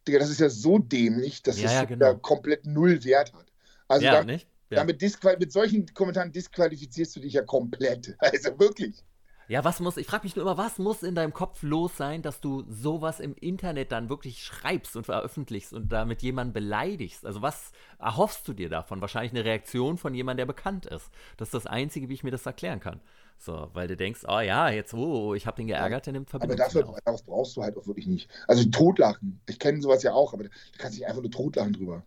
[0.08, 2.16] Digga, das ist ja so dämlich, dass Ja, es ja, genau.
[2.16, 3.46] komplett null Wert hat.
[3.88, 4.48] Also ja, damit, nicht?
[4.70, 4.78] Ja.
[4.84, 5.02] damit
[5.38, 8.16] mit solchen Kommentaren disqualifizierst du dich ja komplett.
[8.18, 9.04] Also wirklich.
[9.48, 12.22] Ja, was muss, ich frage mich nur immer, was muss in deinem Kopf los sein,
[12.22, 17.24] dass du sowas im Internet dann wirklich schreibst und veröffentlichst und damit jemanden beleidigst?
[17.24, 17.70] Also was
[18.00, 19.00] erhoffst du dir davon?
[19.00, 21.10] Wahrscheinlich eine Reaktion von jemandem, der bekannt ist.
[21.36, 23.00] Das ist das Einzige, wie ich mir das erklären kann.
[23.38, 26.40] So, weil du denkst, oh ja, jetzt, oh, ich habe den geärgert, der nimmt Aber
[26.40, 26.56] Verbindung.
[26.56, 26.98] dafür, mir auf.
[27.04, 28.28] darauf brauchst du halt auch wirklich nicht.
[28.48, 29.40] Also totlachen.
[29.46, 32.02] Ich kenne sowas ja auch, aber du kannst nicht einfach nur totlachen drüber.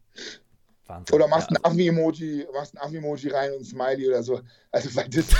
[0.88, 1.16] Wahnsinn.
[1.16, 4.42] Oder machst ja, ein Affi-Emoji, machst ein Affi-Emoji rein und ein Smiley oder so.
[4.72, 5.28] Also weil das.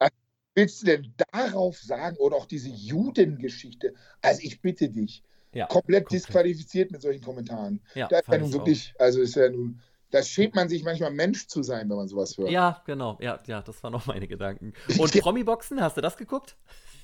[0.54, 2.16] willst du denn darauf sagen?
[2.18, 3.94] Oder auch diese Judengeschichte.
[4.22, 5.22] Also ich bitte dich.
[5.52, 6.22] ja, komplett, komplett.
[6.22, 7.80] disqualifiziert mit solchen Kommentaren.
[7.94, 8.58] Ja, da ist ja nun ich auch.
[8.58, 9.80] wirklich, also ist ja nun,
[10.10, 12.50] da schämt man sich manchmal Mensch zu sein, wenn man sowas hört.
[12.50, 13.18] Ja, genau.
[13.20, 14.72] Ja, ja, das waren auch meine Gedanken.
[14.98, 16.56] Und Promi-Boxen, hast du das geguckt?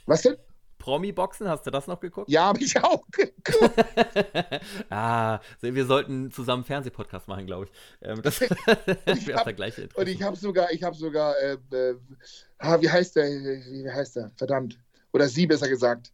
[0.07, 0.37] Was denn?
[0.81, 2.29] Promi-Boxen, hast du das noch geguckt?
[2.29, 3.85] Ja, habe ich auch geguckt.
[4.91, 8.09] ah, wir sollten zusammen einen Fernsehpodcast machen, glaube ich.
[8.09, 8.51] Ähm, das Ich
[9.27, 11.95] wäre hab- der gleiche Und ich habe sogar, ich habe sogar, äh, äh,
[12.59, 14.33] ah, wie heißt der, wie heißt der?
[14.37, 14.79] Verdammt.
[15.13, 16.13] Oder sie besser gesagt.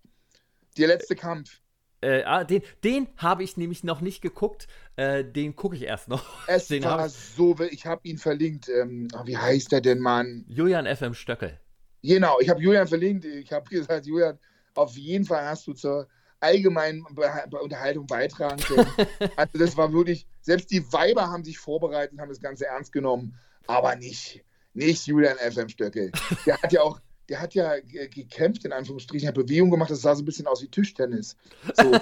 [0.76, 1.60] Der letzte Kampf.
[2.02, 4.68] Äh, ah, den den habe ich nämlich noch nicht geguckt.
[4.96, 6.24] Äh, den gucke ich erst noch.
[6.46, 8.68] Es Den war ich- so, ich habe ihn verlinkt.
[8.68, 10.44] Ähm, ah, wie heißt der denn, Mann?
[10.48, 11.58] Julian FM Stöckel.
[12.02, 13.24] Genau, ich habe Julian verlinkt.
[13.24, 14.38] Ich habe gesagt, Julian,
[14.76, 16.08] auf jeden Fall hast du zur
[16.40, 18.86] allgemeinen Be Unterhaltung beitragen können.
[19.36, 22.92] also das war wirklich, selbst die Weiber haben sich vorbereitet und haben das Ganze ernst
[22.92, 26.12] genommen, aber nicht, nicht Julian FM Stöckel.
[26.44, 30.02] Der hat ja auch, der hat ja ge- gekämpft, in Anführungsstrichen, hat Bewegung gemacht, das
[30.02, 31.36] sah so ein bisschen aus wie Tischtennis.
[31.74, 31.92] So,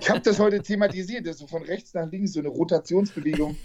[0.00, 3.56] ich habe das heute thematisiert, das so von rechts nach links, so eine Rotationsbewegung.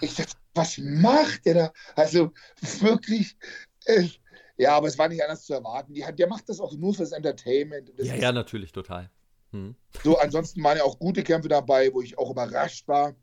[0.00, 1.72] Ich dachte, was macht der da?
[1.94, 2.32] Also
[2.80, 3.36] wirklich,
[3.84, 4.08] äh,
[4.56, 5.94] ja, aber es war nicht anders zu erwarten.
[5.94, 7.92] Die der macht das auch nur fürs Entertainment.
[7.96, 9.10] Das Ja, ist ja, natürlich, total.
[9.52, 9.74] Hm.
[10.02, 13.14] So, ansonsten waren ja auch gute Kämpfe dabei, wo ich auch überrascht war,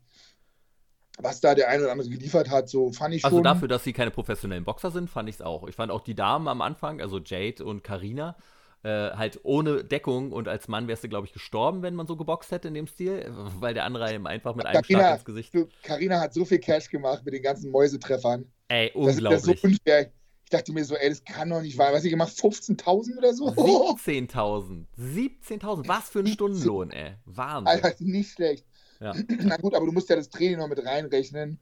[1.18, 2.68] was da der eine oder andere geliefert hat.
[2.68, 3.44] So fand ich Also schon.
[3.44, 5.66] dafür, dass sie keine professionellen Boxer sind, fand ich es auch.
[5.68, 8.36] Ich fand auch die Damen am Anfang, also Jade und Karina,
[8.82, 12.16] äh, halt ohne Deckung und als Mann wärst du, glaube ich, gestorben, wenn man so
[12.16, 15.54] geboxt hätte in dem Stil, weil der andere ihm einfach mit einem Schlag ins Gesicht.
[15.54, 18.50] du, Carina hat so viel Cash gemacht mit den ganzen Mäusetreffern.
[18.68, 19.64] Ey, Das ist ja so unglaublich.
[19.64, 20.12] unfair.
[20.50, 21.92] Ich dachte mir so, ey, das kann doch nicht wahr.
[21.92, 22.32] Was sie gemacht?
[22.32, 23.46] 15.000 oder so?
[23.50, 24.84] 17.000.
[24.98, 25.86] 17.000.
[25.86, 26.32] Was für ein 17.
[26.34, 27.12] Stundenlohn, ey.
[27.24, 27.68] Wahnsinn.
[27.68, 28.66] Alter, nicht schlecht.
[28.98, 29.14] Ja.
[29.44, 31.60] Na gut, aber du musst ja das Training noch mit reinrechnen.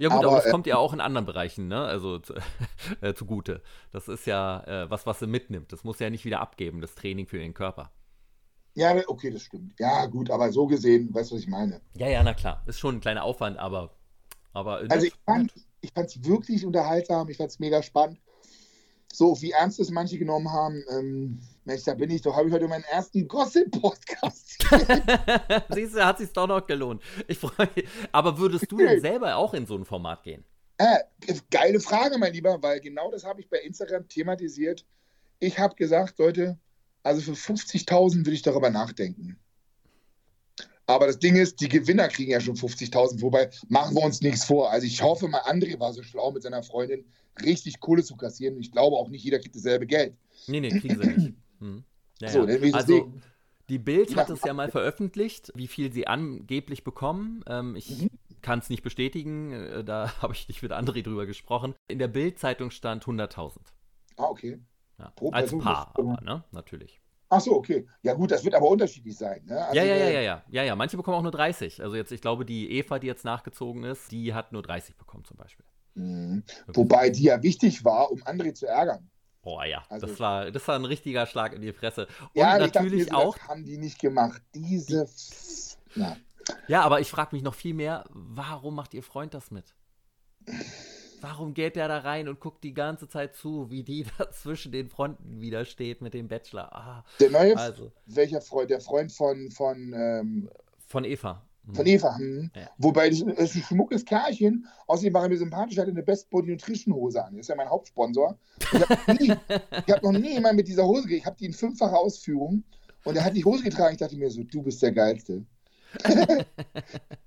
[0.00, 1.84] Ja gut, aber, aber das äh, kommt ja auch in anderen Bereichen, ne?
[1.84, 2.20] Also
[3.02, 3.62] äh, zugute.
[3.92, 5.72] Das ist ja äh, was, was sie mitnimmt.
[5.72, 7.92] Das muss ja nicht wieder abgeben, das Training für den Körper.
[8.74, 9.78] Ja, okay, das stimmt.
[9.78, 11.80] Ja, gut, aber so gesehen, weißt du, was ich meine?
[11.94, 12.64] Ja, ja, na klar.
[12.66, 13.94] Ist schon ein kleiner Aufwand, aber.
[14.52, 15.52] aber also ich fand
[15.94, 18.20] es wirklich unterhaltsam, ich fand es mega spannend.
[19.12, 22.54] So, wie ernst es manche genommen haben, ähm, Mensch, da bin ich doch, habe ich
[22.54, 24.66] heute meinen ersten Gossip-Podcast.
[25.70, 27.02] Siehst du, hat sich doch noch gelohnt.
[27.26, 27.86] Ich freue mich.
[28.12, 30.44] Aber würdest du denn selber auch in so ein Format gehen?
[30.78, 30.98] Äh,
[31.50, 34.84] geile Frage, mein Lieber, weil genau das habe ich bei Instagram thematisiert.
[35.38, 36.58] Ich habe gesagt, Leute,
[37.02, 39.38] also für 50.000 würde ich darüber nachdenken.
[40.86, 44.44] Aber das Ding ist, die Gewinner kriegen ja schon 50.000, wobei machen wir uns nichts
[44.44, 44.70] vor.
[44.70, 47.04] Also ich hoffe mal, André war so schlau mit seiner Freundin,
[47.44, 48.58] richtig Kohle zu kassieren.
[48.60, 50.14] Ich glaube auch nicht, jeder kriegt dasselbe Geld.
[50.46, 51.34] Nee, nee, kriegen sie nicht.
[51.58, 51.84] Hm.
[52.20, 52.42] Ja, so.
[52.74, 53.14] Also
[53.70, 57.42] die Bild hat es ja mal veröffentlicht, wie viel sie angeblich bekommen.
[57.48, 58.10] Ähm, ich mhm.
[58.42, 61.74] kann es nicht bestätigen, äh, da habe ich nicht mit André drüber gesprochen.
[61.88, 63.56] In der Bild-Zeitung stand 100.000.
[64.18, 64.60] Ah, okay.
[64.98, 65.12] Ja.
[65.32, 66.44] Als Paar, aber, ne?
[66.52, 67.00] Natürlich.
[67.28, 67.86] Ach so, okay.
[68.02, 69.42] Ja gut, das wird aber unterschiedlich sein.
[69.46, 69.64] Ne?
[69.64, 70.76] Also, ja, ja, ja, ja, ja, ja, ja.
[70.76, 71.82] Manche bekommen auch nur 30.
[71.82, 75.24] Also jetzt, ich glaube, die Eva, die jetzt nachgezogen ist, die hat nur 30 bekommen
[75.24, 75.64] zum Beispiel.
[75.94, 76.44] Mhm.
[76.68, 79.10] Wobei die ja wichtig war, um André zu ärgern.
[79.42, 82.06] Oh ja, also, das, war, das war ein richtiger Schlag in die Fresse.
[82.20, 83.38] Und ja, natürlich dachte, auch.
[83.38, 84.42] Haben die nicht gemacht.
[84.54, 85.08] Diese.
[85.94, 86.16] Ja.
[86.66, 89.74] ja, aber ich frage mich noch viel mehr, warum macht ihr Freund das mit?
[91.20, 94.72] Warum geht der da rein und guckt die ganze Zeit zu, wie die da zwischen
[94.72, 96.72] den Fronten wieder steht mit dem Bachelor?
[96.74, 97.92] Ah, der neue, also.
[98.06, 98.70] welcher Freund?
[98.70, 99.50] Der Freund von.
[99.50, 100.50] Von, ähm,
[100.86, 101.42] von Eva.
[101.66, 101.74] Hm.
[101.74, 102.16] Von Eva.
[102.16, 102.50] Hm.
[102.54, 102.70] Ja.
[102.78, 104.66] Wobei, das ist ein schmuckes Kerlchen.
[104.86, 107.34] Außerdem war er mir sympathisch, hat eine Best Body Nutrition Hose an.
[107.34, 108.38] Das ist ja mein Hauptsponsor.
[108.60, 109.40] Ich habe
[109.92, 111.20] hab noch nie jemand mit dieser Hose gekriegt.
[111.20, 112.62] Ich habe die in fünffacher Ausführung
[113.04, 113.94] und er hat die Hose getragen.
[113.94, 115.44] Ich dachte mir so, du bist der Geilste.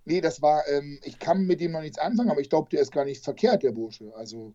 [0.06, 2.82] nee, das war, ähm, ich kann mit dem noch nichts anfangen, aber ich glaube, der
[2.82, 4.12] ist gar nicht verkehrt, der Bursche.
[4.16, 4.54] Also.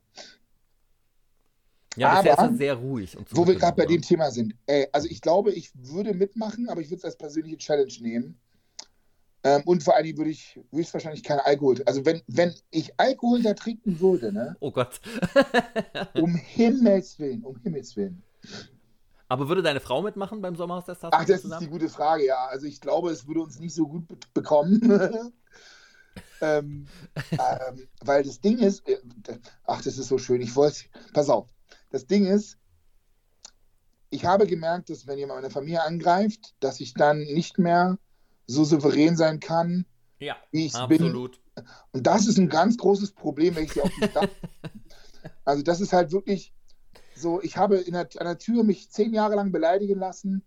[1.97, 3.17] Ja, aber, ist er sehr ruhig.
[3.17, 4.55] Und wo wir gerade bei dem Thema sind.
[4.67, 8.39] Ey, also ich glaube, ich würde mitmachen, aber ich würde es als persönliche Challenge nehmen.
[9.45, 11.83] Ähm, und vor allem würde ich höchstwahrscheinlich kein Alkohol.
[11.85, 14.57] Also wenn, wenn ich Alkohol da trinken würde, ne?
[14.61, 15.01] Oh Gott.
[16.15, 18.23] um Himmels Willen, um Himmels Willen.
[19.29, 21.12] Aber würde deine Frau mitmachen beim Sommerhaus der Stars?
[21.14, 21.62] Ach, das zusammen?
[21.62, 22.47] ist die gute Frage, ja.
[22.47, 24.81] Also ich glaube, es würde uns nicht so gut be bekommen.
[26.41, 26.87] ähm,
[27.33, 28.99] ähm, weil das Ding ist, äh,
[29.64, 30.41] ach, das ist so schön.
[30.41, 31.49] Ich wollte, pass auf.
[31.91, 32.59] Das Ding ist,
[34.11, 37.99] ich habe gemerkt, dass wenn jemand meine Familie angreift, dass ich dann nicht mehr
[38.47, 39.87] so souverän sein kann,
[40.18, 41.14] ja, wie ich bin.
[41.14, 41.41] Und
[41.93, 44.31] das ist ein ganz großes Problem, wenn ich sie auf die Stadt.
[45.45, 46.53] also das ist halt wirklich,
[47.15, 50.43] so, ich habe in der, an der Tür mich zehn Jahre lang beleidigen lassen.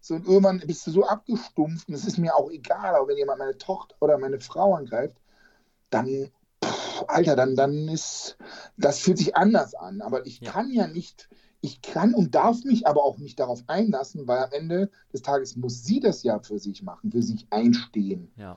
[0.00, 3.16] So, und irgendwann bist du so abgestumpft und es ist mir auch egal, aber wenn
[3.16, 5.16] jemand meine Tochter oder meine Frau angreift,
[5.88, 6.30] dann,
[6.62, 8.36] pff, Alter, dann, dann ist,
[8.76, 10.02] das fühlt sich anders an.
[10.02, 10.50] Aber ich ja.
[10.50, 11.30] kann ja nicht,
[11.62, 15.56] ich kann und darf mich aber auch nicht darauf einlassen, weil am Ende des Tages
[15.56, 18.30] muss sie das ja für sich machen, für sich einstehen.
[18.36, 18.56] Ja.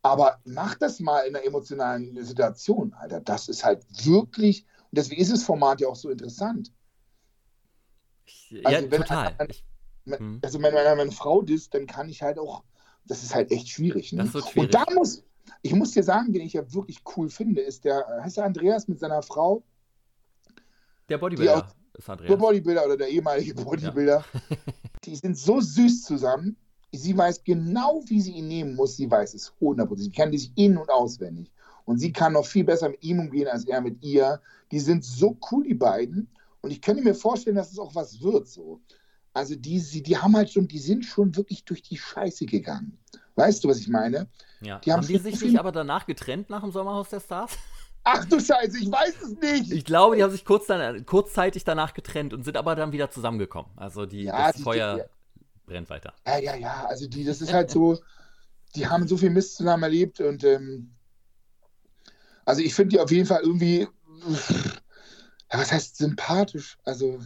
[0.00, 3.20] Aber mach das mal in einer emotionalen Situation, Alter.
[3.20, 6.72] Das ist halt wirklich, und deswegen ist das Format ja auch so interessant.
[8.64, 9.34] Also ja, wenn total.
[9.38, 10.40] Eine, hm.
[10.42, 12.62] also wenn meine, meine Frau disst, dann kann ich halt auch,
[13.06, 14.12] das ist halt echt schwierig.
[14.12, 14.26] Ne?
[14.26, 14.56] schwierig.
[14.56, 15.24] Und da muss,
[15.62, 18.88] ich muss dir sagen, den ich ja wirklich cool finde, ist der, heißt der Andreas
[18.88, 19.62] mit seiner Frau?
[21.08, 22.28] Der Bodybuilder auch, ist Andreas.
[22.28, 24.24] Der Bodybuilder oder der ehemalige Bodybuilder.
[24.32, 24.56] Ja.
[25.04, 26.56] die sind so süß zusammen.
[26.92, 28.96] Sie weiß genau, wie sie ihn nehmen muss.
[28.96, 29.96] Sie weiß es 100%.
[29.98, 31.50] Sie kann sich in- und auswendig.
[31.84, 34.40] Und sie kann noch viel besser mit ihm umgehen als er mit ihr.
[34.72, 36.28] Die sind so cool, die beiden.
[36.66, 38.80] Und ich könnte mir vorstellen, dass es auch was wird so.
[39.32, 42.98] Also die, die haben halt schon, die sind schon wirklich durch die Scheiße gegangen.
[43.36, 44.28] Weißt du, was ich meine?
[44.62, 44.80] Ja.
[44.80, 47.52] Die haben, haben die sich nicht aber danach getrennt nach dem Sommerhaus der Stars?
[48.02, 49.70] Ach du Scheiße, ich weiß es nicht.
[49.70, 53.12] Ich glaube, die haben sich kurz dann, kurzzeitig danach getrennt und sind aber dann wieder
[53.12, 53.70] zusammengekommen.
[53.76, 54.96] Also die, ja, das die, Feuer
[55.36, 56.14] die, brennt weiter.
[56.26, 56.86] Ja, ja, ja.
[56.86, 57.96] Also die, das ist halt so,
[58.74, 60.96] die haben so viel Mist zusammen erlebt und ähm,
[62.44, 63.86] also ich finde die auf jeden Fall irgendwie
[65.56, 66.78] ja, was heißt sympathisch?
[66.84, 67.20] Also,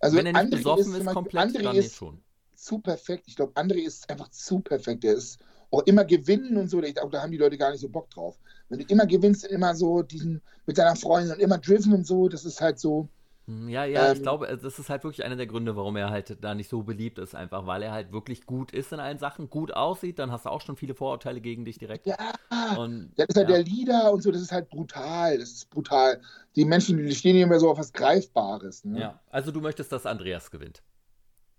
[0.00, 2.22] also Wenn er nicht besoffen ist, ist komplett, André dann ist schon.
[2.54, 3.24] zu perfekt.
[3.26, 5.04] Ich glaube, André ist einfach zu perfekt.
[5.04, 5.38] Der ist
[5.70, 6.82] auch immer gewinnen und so.
[6.82, 8.38] Ich, auch, da haben die Leute gar nicht so Bock drauf.
[8.68, 12.28] Wenn du immer gewinnst, immer so diesen mit deiner Freundin und immer driven und so,
[12.28, 13.08] das ist halt so.
[13.48, 15.96] Hm, ja, ja, ähm, ich glaube, äh, das ist halt wirklich einer der Gründe, warum
[15.96, 19.00] er halt da nicht so beliebt ist, einfach weil er halt wirklich gut ist in
[19.00, 22.06] allen Sachen, gut aussieht, dann hast du auch schon viele Vorurteile gegen dich direkt.
[22.06, 22.16] Ja,
[22.76, 23.56] und, dann ist halt ja.
[23.56, 26.20] der Leader und so, das ist halt brutal, das ist brutal.
[26.56, 28.84] Die Menschen, die stehen immer so auf was Greifbares.
[28.84, 29.00] Ne?
[29.00, 30.82] Ja, also du möchtest, dass Andreas gewinnt.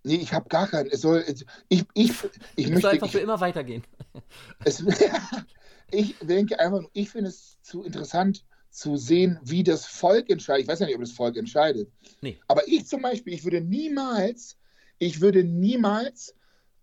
[0.04, 0.92] Nee, ich habe gar keinen.
[0.92, 2.14] Es soll, ich, ich, ich,
[2.56, 3.84] ich möchte einfach ich, für immer weitergehen.
[4.64, 4.84] Es,
[5.92, 10.63] ich denke einfach, ich finde es zu interessant zu sehen, wie das Volk entscheidet.
[10.63, 11.91] Ich weiß ja nicht, ob das Volk entscheidet.
[12.22, 12.39] Nee.
[12.47, 14.57] Aber ich zum Beispiel, ich würde niemals,
[14.99, 16.36] ich würde niemals,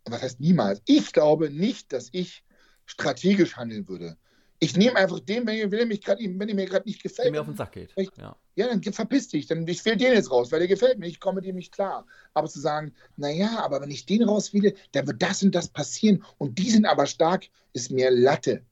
[0.05, 0.83] was heißt niemals?
[0.87, 2.45] Ich glaube nicht, dass ich
[2.87, 4.17] strategisch handeln würde.
[4.59, 7.27] Ich nehme einfach den, wenn, wenn, mich grad, wenn er mir gerade nicht gefällt.
[7.27, 7.93] Wenn mir auf den Sack geht.
[7.97, 8.37] Ich, ja.
[8.55, 8.69] ja.
[8.69, 9.47] dann verpiss dich.
[9.47, 11.07] Dann, ich wähle den jetzt raus, weil der gefällt mir.
[11.07, 12.07] Ich komme mit dem nicht klar.
[12.33, 16.25] Aber zu sagen, naja, aber wenn ich den rauswähle, dann wird das und das passieren.
[16.39, 18.63] Und die sind aber stark, ist mir Latte.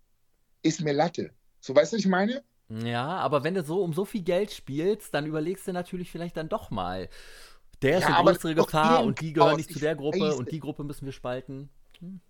[0.63, 1.33] Ist mir Latte.
[1.61, 2.43] So, weißt du, was ich meine?
[2.69, 6.37] Ja, aber wenn du so um so viel Geld spielst, dann überlegst du natürlich vielleicht
[6.37, 7.09] dann doch mal.
[7.83, 10.61] Der ist ja, eine größere Gefahr und die gehören nicht zu der Gruppe und die
[10.61, 11.69] Gruppe müssen wir spalten.
[11.99, 12.21] Hm.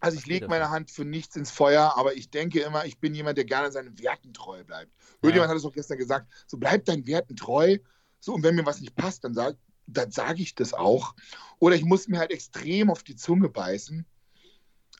[0.00, 3.14] Also ich lege meine Hand für nichts ins Feuer, aber ich denke immer, ich bin
[3.14, 4.90] jemand, der gerne seinen Werten treu bleibt.
[4.96, 5.28] Ja.
[5.28, 7.78] Irgendjemand hat es auch gestern gesagt, so bleib deinen Werten treu.
[8.18, 9.56] So, und wenn mir was nicht passt, dann sage
[9.86, 11.14] dann sag ich das auch.
[11.58, 14.04] Oder ich muss mir halt extrem auf die Zunge beißen.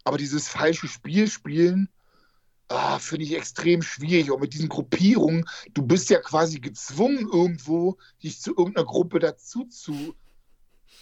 [0.04, 1.88] Aber dieses falsche Spiel spielen,
[2.68, 4.30] ah, finde ich extrem schwierig.
[4.30, 5.44] Auch mit diesen Gruppierungen,
[5.74, 10.14] du bist ja quasi gezwungen, irgendwo dich zu irgendeiner Gruppe dazu zu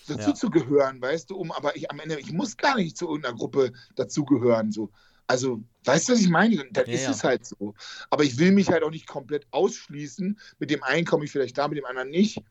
[0.09, 0.35] dazu ja.
[0.35, 3.37] zu gehören, weißt du, um, aber ich am Ende, ich muss gar nicht zu irgendeiner
[3.37, 4.73] Gruppe dazugehören.
[4.73, 4.91] So.
[5.27, 6.57] Also, weißt du, was ich meine?
[6.73, 7.11] Dann ja, ist ja.
[7.11, 7.75] es halt so.
[8.11, 10.39] Aber ich will mich halt auch nicht komplett ausschließen.
[10.59, 12.43] Mit dem einen komme ich vielleicht da, mit dem anderen nicht.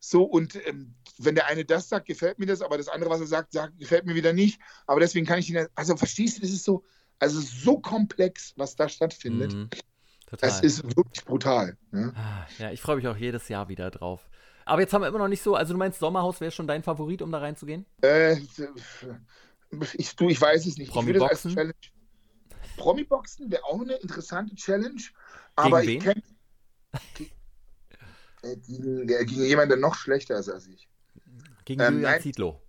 [0.00, 3.20] So, und ähm, wenn der eine das sagt, gefällt mir das, aber das andere, was
[3.20, 4.60] er sagt, sagt gefällt mir wieder nicht.
[4.86, 6.82] Aber deswegen kann ich ihn, also verstehst du, das ist so,
[7.22, 9.54] also so komplex, was da stattfindet.
[9.54, 9.70] Mhm.
[10.26, 10.48] Total.
[10.48, 11.76] Es ist wirklich brutal.
[11.92, 12.12] Ne?
[12.58, 14.28] Ja, ich freue mich auch jedes Jahr wieder drauf.
[14.64, 16.82] Aber jetzt haben wir immer noch nicht so, also du meinst, Sommerhaus wäre schon dein
[16.82, 17.86] Favorit, um da reinzugehen?
[18.02, 18.38] Äh,
[19.94, 20.90] ich, du, ich weiß es nicht.
[20.90, 21.72] Promi-Boxen?
[22.76, 25.02] Promi-Boxen wäre auch eine interessante Challenge.
[25.54, 26.22] Aber gegen ich kenne.
[28.44, 30.88] Gegen, äh, gegen jemanden, der noch schlechter ist als ich.
[31.64, 32.62] Gegen ähm, Julian Zietlow.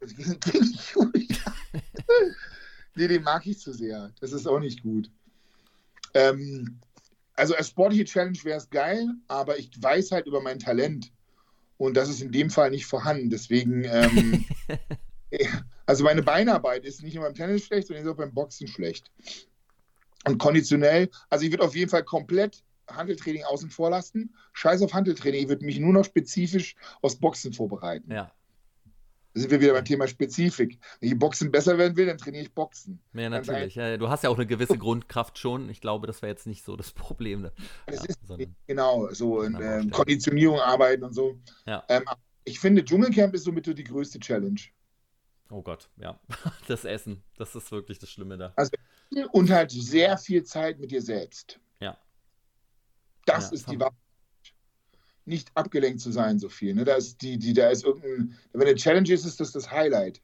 [0.00, 1.54] Gegen, gegen Julian.
[2.94, 4.12] nee, den mag ich zu sehr.
[4.20, 5.10] Das ist auch nicht gut.
[6.14, 6.80] Ähm,
[7.34, 11.12] also als sportliche Challenge wäre es geil, aber ich weiß halt über mein Talent.
[11.76, 13.30] Und das ist in dem Fall nicht vorhanden.
[13.30, 14.44] Deswegen, ähm,
[15.86, 19.10] also meine Beinarbeit ist nicht nur beim Tennis schlecht, sondern auch beim Boxen schlecht.
[20.24, 24.34] Und konditionell, also ich würde auf jeden Fall komplett Handeltraining außen vor lassen.
[24.52, 28.10] Scheiß auf Handeltraining, ich würde mich nur noch spezifisch aufs Boxen vorbereiten.
[28.10, 28.32] Ja.
[29.34, 30.78] Da sind wir wieder beim Thema Spezifik.
[31.00, 33.00] Wenn ich Boxen besser werden will, dann trainiere ich Boxen.
[33.14, 33.74] Ja, natürlich.
[33.74, 35.68] Ja, du hast ja auch eine gewisse Grundkraft schon.
[35.70, 37.42] Ich glaube, das wäre jetzt nicht so das Problem.
[37.42, 37.52] Ne?
[37.86, 41.36] Das ja, ist genau so in ähm, Konditionierung arbeiten und so.
[41.66, 41.82] Ja.
[41.88, 42.04] Ähm,
[42.44, 44.60] ich finde, Dschungelcamp ist somit die größte Challenge.
[45.50, 46.20] Oh Gott, ja.
[46.68, 48.52] Das Essen, das ist wirklich das Schlimme da.
[48.54, 48.70] Also,
[49.32, 51.58] und halt sehr viel Zeit mit dir selbst.
[51.80, 51.98] Ja.
[53.26, 54.03] Das ja, ist die Wahrheit
[55.26, 56.74] nicht abgelenkt zu sein so viel.
[56.74, 56.84] Ne?
[56.84, 60.20] Da ist die, die, da ist irgendein, wenn eine Challenge ist, ist das das Highlight.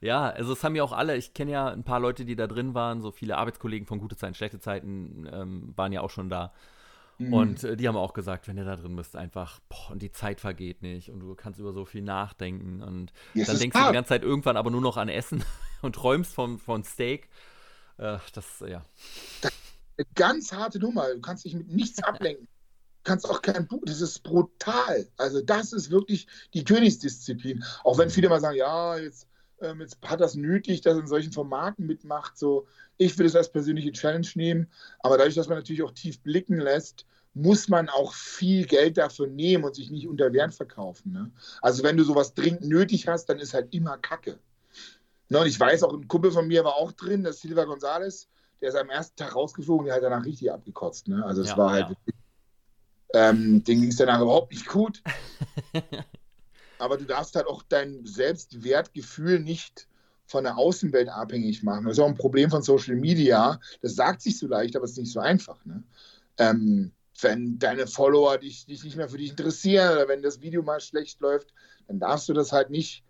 [0.00, 2.46] Ja, also es haben ja auch alle, ich kenne ja ein paar Leute, die da
[2.46, 6.28] drin waren, so viele Arbeitskollegen von Gute Zeiten, Schlechte Zeiten ähm, waren ja auch schon
[6.28, 6.52] da.
[7.18, 7.32] Mhm.
[7.32, 10.12] Und äh, die haben auch gesagt, wenn ihr da drin bist, einfach, boah, und die
[10.12, 13.86] Zeit vergeht nicht und du kannst über so viel nachdenken und yes, dann denkst du
[13.86, 15.44] die ganze Zeit irgendwann aber nur noch an Essen
[15.82, 17.28] und träumst von, von Steak.
[17.98, 18.84] Äh, das, ja.
[19.40, 19.52] Das
[19.96, 21.12] eine ganz harte Nummer.
[21.12, 22.48] Du kannst dich mit nichts ablenken
[23.08, 25.08] kannst auch kein Buch, das ist brutal.
[25.16, 27.64] Also das ist wirklich die Königsdisziplin.
[27.82, 29.26] Auch wenn viele mal sagen, ja, jetzt,
[29.60, 32.36] ähm, jetzt hat das nötig, dass er in solchen Formaten mitmacht.
[32.36, 32.66] So,
[32.98, 34.68] ich würde es als persönliche Challenge nehmen,
[35.00, 39.26] aber dadurch, dass man natürlich auch tief blicken lässt, muss man auch viel Geld dafür
[39.26, 41.12] nehmen und sich nicht unter Wert verkaufen.
[41.12, 41.30] Ne?
[41.62, 44.38] Also wenn du sowas dringend nötig hast, dann ist halt immer Kacke.
[45.30, 48.26] Ne, und ich weiß auch, ein Kumpel von mir war auch drin, das Silva González,
[48.60, 51.08] der ist am ersten Tag rausgeflogen, der hat danach richtig abgekotzt.
[51.08, 51.24] Ne?
[51.24, 52.12] Also es ja, war halt ja.
[53.14, 55.02] Ähm, denen ging es danach überhaupt nicht gut.
[56.78, 59.88] Aber du darfst halt auch dein Selbstwertgefühl nicht
[60.26, 61.86] von der Außenwelt abhängig machen.
[61.86, 63.58] Das ist auch ein Problem von Social Media.
[63.80, 65.64] Das sagt sich so leicht, aber es ist nicht so einfach.
[65.64, 65.82] Ne?
[66.36, 70.62] Ähm, wenn deine Follower dich, dich nicht mehr für dich interessieren oder wenn das Video
[70.62, 71.52] mal schlecht läuft,
[71.88, 73.02] dann darfst du das halt nicht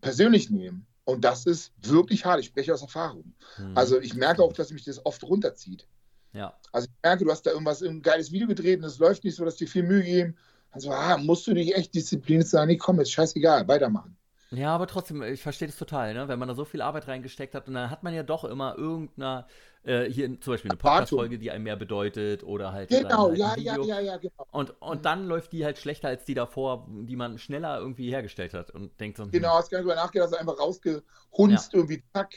[0.00, 0.86] persönlich nehmen.
[1.04, 2.40] Und das ist wirklich hart.
[2.40, 3.32] Ich spreche aus Erfahrung.
[3.56, 3.76] Hm.
[3.76, 5.86] Also ich merke auch, dass mich das oft runterzieht.
[6.32, 6.54] Ja.
[6.72, 9.36] Also ich merke, du hast da irgendwas, ein geiles Video gedreht und es läuft nicht
[9.36, 10.36] so, dass dir viel Mühe geben.
[10.70, 14.16] Also ah, musst du dich echt diszipliniert sein, nee, komm, ist scheißegal, weitermachen.
[14.50, 16.28] Ja, aber trotzdem, ich verstehe das total, ne?
[16.28, 18.76] wenn man da so viel Arbeit reingesteckt hat und dann hat man ja doch immer
[18.78, 19.44] irgendeine,
[19.82, 22.88] äh, hier zum Beispiel eine Podcast-Folge, die einem mehr bedeutet oder halt.
[22.88, 24.46] Genau, halt ja, ja, ja, ja, genau.
[24.50, 25.02] Und, und mhm.
[25.02, 28.98] dann läuft die halt schlechter als die davor, die man schneller irgendwie hergestellt hat und
[29.00, 29.24] denkt so.
[29.24, 29.32] Hm.
[29.32, 31.78] Genau, hast gar nicht drüber nachgedacht, hast einfach rausgehunzt ja.
[31.78, 32.32] irgendwie, zack.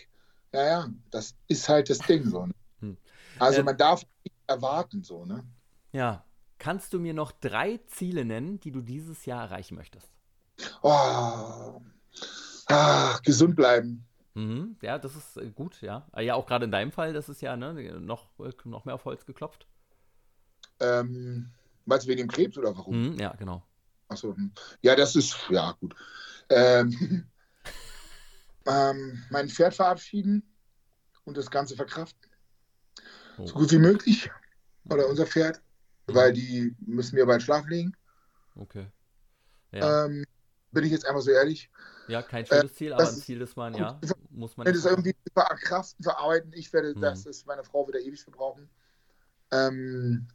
[0.53, 2.45] Ja, ja, das ist halt das Ding so.
[2.45, 2.53] Ne?
[3.39, 5.43] Also ähm, man darf nicht erwarten, so, ne?
[5.91, 6.23] Ja.
[6.57, 10.11] Kannst du mir noch drei Ziele nennen, die du dieses Jahr erreichen möchtest?
[10.83, 11.81] Oh.
[12.67, 14.05] Ah, gesund bleiben.
[14.33, 16.07] Mhm, ja, das ist äh, gut, ja.
[16.11, 18.95] Ah, ja, auch gerade in deinem Fall, das ist ja ne, noch, äh, noch mehr
[18.95, 19.67] auf Holz geklopft.
[20.79, 21.51] Ähm,
[21.85, 23.13] meinst du wegen dem Krebs oder warum?
[23.13, 23.63] Mhm, ja, genau.
[24.07, 24.51] Achso, hm.
[24.81, 25.95] ja, das ist, ja, gut.
[26.49, 27.25] Ähm,
[28.65, 30.43] ähm, mein Pferd verabschieden
[31.25, 32.30] und das Ganze verkraften.
[33.41, 33.47] Oh.
[33.47, 34.29] So gut wie möglich.
[34.89, 35.61] Oder unser Pferd,
[36.07, 37.95] weil die müssen wir bald schlafen legen.
[38.55, 38.87] Okay.
[39.71, 40.25] Ja, Ähm,
[40.71, 41.69] bin ich jetzt einfach so ehrlich.
[42.07, 44.85] ja kein schönes Ziel, aber das ein ist Ziel, das man, ja, muss man es
[44.85, 46.51] irgendwie verkraften, verarbeiten.
[46.53, 47.01] Ich werde, Mhm.
[47.01, 48.69] das ist meine Frau wieder ewig für brauchen.
[49.51, 50.27] Ähm,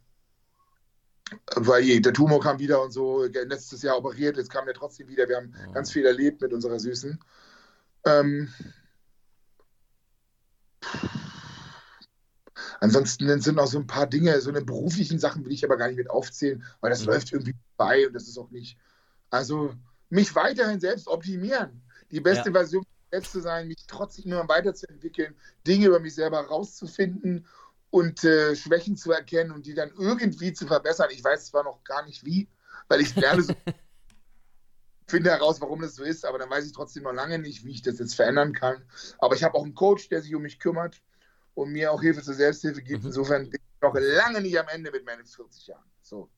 [1.55, 5.27] weil der Tumor kam wieder und so, letztes Jahr operiert, jetzt kam der trotzdem wieder.
[5.27, 5.71] Wir haben Oh.
[5.73, 7.19] ganz viel erlebt mit unserer Süßen.
[8.05, 8.53] Ähm,
[12.79, 15.87] ansonsten sind noch so ein paar Dinge, so eine beruflichen Sachen will ich aber gar
[15.87, 17.05] nicht mit aufzählen, weil das Mhm.
[17.05, 18.77] läuft irgendwie bei und das ist auch nicht.
[19.29, 19.73] Also
[20.09, 22.53] mich weiterhin selbst optimieren, die beste Ja.
[22.53, 25.35] Version selbst zu sein, mich trotzdem immer weiterzuentwickeln,
[25.65, 27.47] Dinge über mich selber rauszufinden
[27.89, 31.09] und äh, Schwächen zu erkennen und die dann irgendwie zu verbessern.
[31.11, 32.49] Ich weiß zwar noch gar nicht wie,
[32.89, 33.53] weil ich lerne so,
[35.09, 37.71] finde heraus, warum das so ist, aber dann weiß ich trotzdem noch lange nicht, wie
[37.71, 38.83] ich das jetzt verändern kann.
[39.19, 41.01] Aber ich habe auch einen Coach, der sich um mich kümmert
[41.57, 43.01] und mir auch Hilfe zur Selbsthilfe gibt.
[43.01, 43.07] Mhm.
[43.07, 45.89] Insofern bin ich noch lange nicht am Ende mit meinen 40 Jahren.
[46.01, 46.29] So.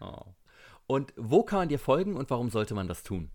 [0.00, 0.34] Oh.
[0.86, 3.30] Und wo kann man dir folgen und warum sollte man das tun?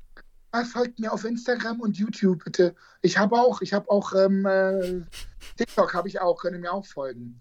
[0.52, 2.76] Ah, Folgt mir auf Instagram und YouTube bitte.
[3.02, 5.02] Ich habe auch, ich habe auch ähm, äh,
[5.58, 7.40] TikTok habe ich auch, könnt ihr mir auch folgen.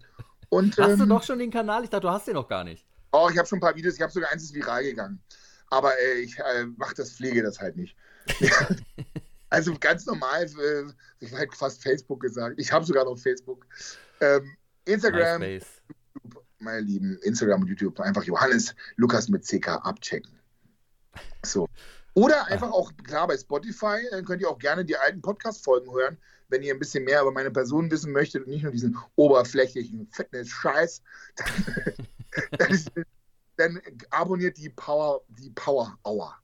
[0.49, 1.83] Und Hast du ähm, doch schon den Kanal?
[1.83, 2.85] Ich dachte, du hast den noch gar nicht.
[3.11, 5.19] Oh, ich habe schon ein paar Videos, ich habe sogar eins ist viral gegangen.
[5.69, 7.95] Aber äh, ich äh, mache das, pflege das halt nicht.
[9.49, 10.83] also ganz normal, äh,
[11.19, 12.55] ich habe halt fast Facebook gesagt.
[12.59, 13.65] Ich habe sogar noch Facebook.
[14.19, 15.81] Ähm, Instagram, MySpace.
[16.59, 20.31] meine Lieben, Instagram und YouTube, einfach Johannes Lukas mit CK abchecken.
[21.45, 21.67] So.
[22.13, 26.17] Oder einfach auch, klar, bei Spotify äh, könnt ihr auch gerne die alten Podcast-Folgen hören,
[26.49, 30.07] wenn ihr ein bisschen mehr über meine Person wissen möchtet und nicht nur diesen oberflächlichen
[30.11, 31.03] Fitness-Scheiß.
[31.35, 31.97] Dann,
[32.57, 32.83] dann,
[33.57, 36.35] dann abonniert die Power, die Power Hour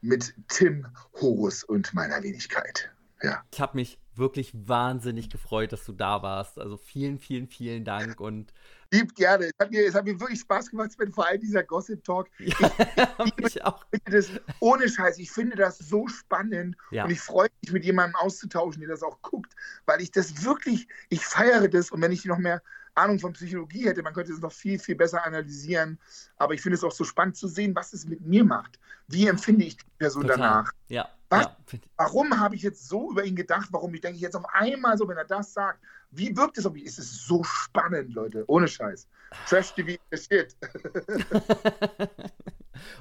[0.00, 0.86] mit Tim
[1.20, 2.90] Horus und meiner Wenigkeit.
[3.22, 3.42] Ja.
[3.52, 6.58] Ich habe mich wirklich wahnsinnig gefreut, dass du da warst.
[6.58, 8.52] Also vielen, vielen, vielen Dank und
[8.92, 9.46] Lieb gerne.
[9.46, 12.28] Es hat mir, es hat mir wirklich Spaß gemacht, Sven, vor allem dieser Gossip-Talk.
[12.38, 13.84] ja, mich auch.
[13.90, 14.30] Ich finde das,
[14.60, 17.04] ohne Scheiß, ich finde das so spannend Ja.
[17.04, 19.52] und ich freue mich, mit jemandem auszutauschen, der das auch guckt,
[19.86, 22.62] weil ich das wirklich, ich feiere das und wenn ich noch mehr
[22.96, 25.98] Ahnung von Psychologie hätte, man könnte es noch viel, viel besser analysieren,
[26.36, 28.78] aber ich finde es auch so spannend zu sehen, was es mit mir macht.
[29.08, 30.38] Wie empfinde ich die Person Total.
[30.38, 30.72] danach?
[30.88, 31.46] Ja, Was?
[31.72, 31.78] ja.
[31.96, 33.68] Warum habe ich jetzt so über ihn gedacht?
[33.70, 35.80] Warum ich denke ich jetzt auf einmal so, wenn er das sagt?
[36.10, 36.86] Wie wirkt es auf mich?
[36.86, 38.44] Es ist so spannend, Leute.
[38.46, 39.08] Ohne Scheiß.
[39.48, 40.56] Trash TV shit.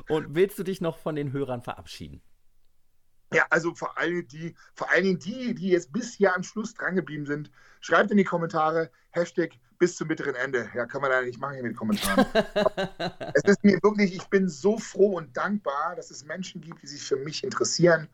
[0.10, 2.22] Und willst du dich noch von den Hörern verabschieden?
[3.34, 6.74] Ja, also vor allem die, vor allen Dingen die, die jetzt bis hier am Schluss
[6.74, 10.70] drangeblieben sind, schreibt in die Kommentare Hashtag bis zum bitteren Ende.
[10.74, 12.26] Ja, kann man leider nicht machen hier mit Kommentaren.
[13.34, 16.88] es ist mir wirklich, ich bin so froh und dankbar, dass es Menschen gibt, die
[16.88, 18.10] sich für mich interessieren.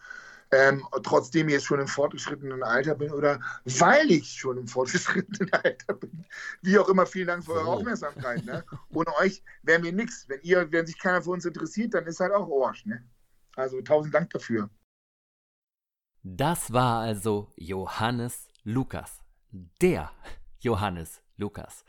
[0.53, 5.49] Ähm, trotzdem ich jetzt schon im fortgeschrittenen Alter bin oder weil ich schon im fortgeschrittenen
[5.63, 6.25] Alter bin.
[6.61, 7.67] Wie auch immer, vielen Dank für eure.
[7.67, 8.43] Aufmerksamkeit.
[8.43, 8.65] Ne?
[8.89, 10.27] Ohne euch wäre mir nichts.
[10.27, 12.85] Wenn ihr, wenn sich keiner für uns interessiert, dann ist halt auch Arsch.
[12.85, 13.01] Ne?
[13.55, 14.69] Also tausend Dank dafür.
[16.23, 19.21] Das war also Johannes Lukas.
[19.81, 20.11] Der
[20.59, 21.83] Johannes Lukas.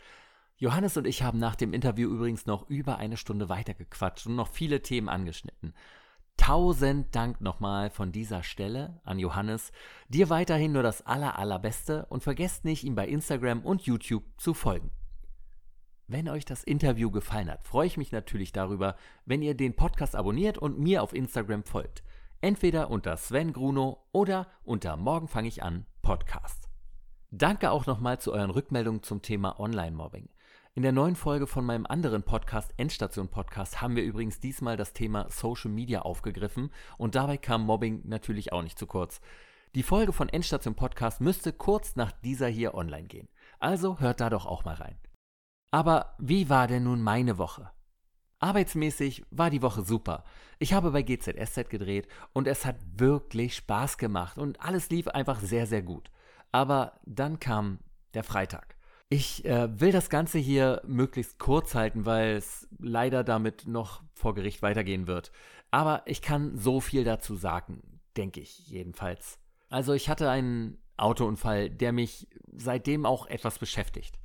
[0.57, 4.49] Johannes und ich haben nach dem Interview übrigens noch über eine Stunde weitergequatscht und noch
[4.49, 5.75] viele Themen angeschnitten.
[6.37, 9.71] Tausend Dank nochmal von dieser Stelle an Johannes.
[10.09, 14.55] Dir weiterhin nur das aller, allerbeste und vergesst nicht, ihm bei Instagram und YouTube zu
[14.55, 14.91] folgen.
[16.09, 20.17] Wenn euch das Interview gefallen hat, freue ich mich natürlich darüber, wenn ihr den Podcast
[20.17, 22.03] abonniert und mir auf Instagram folgt.
[22.41, 26.72] Entweder unter Sven Gruno oder unter Morgen fange ich an Podcast.
[27.35, 30.29] Danke auch nochmal zu euren Rückmeldungen zum Thema Online-Mobbing.
[30.75, 34.93] In der neuen Folge von meinem anderen Podcast, Endstation Podcast, haben wir übrigens diesmal das
[34.93, 39.23] Thema Social Media aufgegriffen und dabei kam Mobbing natürlich auch nicht zu kurz.
[39.75, 43.31] Die Folge von Endstation Podcast müsste kurz nach dieser hier online gehen.
[43.59, 44.99] Also hört da doch auch mal rein.
[45.71, 47.71] Aber wie war denn nun meine Woche?
[48.41, 50.25] Arbeitsmäßig war die Woche super.
[50.59, 55.41] Ich habe bei GZSZ gedreht und es hat wirklich Spaß gemacht und alles lief einfach
[55.41, 56.11] sehr, sehr gut.
[56.53, 57.79] Aber dann kam
[58.15, 58.77] der Freitag.
[59.09, 64.35] Ich äh, will das Ganze hier möglichst kurz halten, weil es leider damit noch vor
[64.35, 65.33] Gericht weitergehen wird.
[65.71, 69.39] Aber ich kann so viel dazu sagen, denke ich jedenfalls.
[69.69, 74.19] Also ich hatte einen Autounfall, der mich seitdem auch etwas beschäftigt.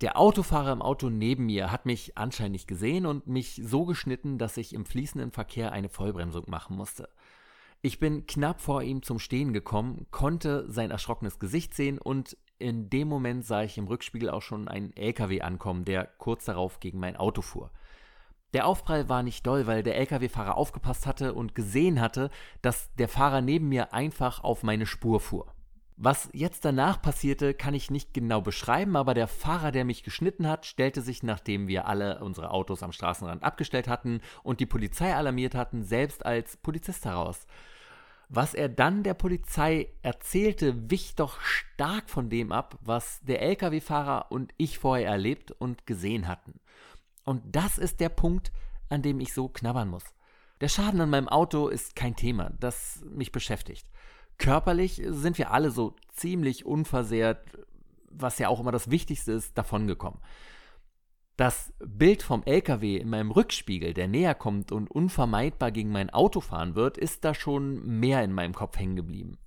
[0.00, 4.38] Der Autofahrer im Auto neben mir hat mich anscheinend nicht gesehen und mich so geschnitten,
[4.38, 7.08] dass ich im fließenden Verkehr eine Vollbremsung machen musste.
[7.80, 12.90] Ich bin knapp vor ihm zum Stehen gekommen, konnte sein erschrockenes Gesicht sehen und in
[12.90, 16.98] dem Moment sah ich im Rückspiegel auch schon einen LKW ankommen, der kurz darauf gegen
[16.98, 17.70] mein Auto fuhr.
[18.52, 22.30] Der Aufprall war nicht doll, weil der LKW-Fahrer aufgepasst hatte und gesehen hatte,
[22.62, 25.54] dass der Fahrer neben mir einfach auf meine Spur fuhr.
[26.00, 30.46] Was jetzt danach passierte, kann ich nicht genau beschreiben, aber der Fahrer, der mich geschnitten
[30.46, 35.14] hat, stellte sich, nachdem wir alle unsere Autos am Straßenrand abgestellt hatten und die Polizei
[35.14, 37.46] alarmiert hatten, selbst als Polizist heraus.
[38.28, 44.30] Was er dann der Polizei erzählte, wich doch stark von dem ab, was der Lkw-Fahrer
[44.30, 46.60] und ich vorher erlebt und gesehen hatten.
[47.24, 48.52] Und das ist der Punkt,
[48.90, 50.04] an dem ich so knabbern muss.
[50.60, 53.86] Der Schaden an meinem Auto ist kein Thema, das mich beschäftigt.
[54.38, 57.46] Körperlich sind wir alle so ziemlich unversehrt,
[58.10, 60.20] was ja auch immer das Wichtigste ist, davongekommen.
[61.38, 66.40] Das Bild vom LKW in meinem Rückspiegel, der näher kommt und unvermeidbar gegen mein Auto
[66.40, 69.38] fahren wird, ist da schon mehr in meinem Kopf hängen geblieben.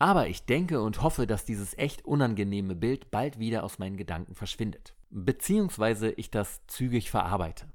[0.00, 4.34] Aber ich denke und hoffe, dass dieses echt unangenehme Bild bald wieder aus meinen Gedanken
[4.34, 4.96] verschwindet.
[5.10, 7.66] Beziehungsweise ich das zügig verarbeite.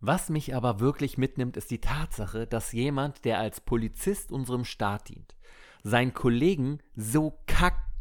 [0.00, 5.08] Was mich aber wirklich mitnimmt, ist die Tatsache, dass jemand, der als Polizist unserem Staat
[5.08, 5.34] dient,
[5.82, 7.38] seinen Kollegen so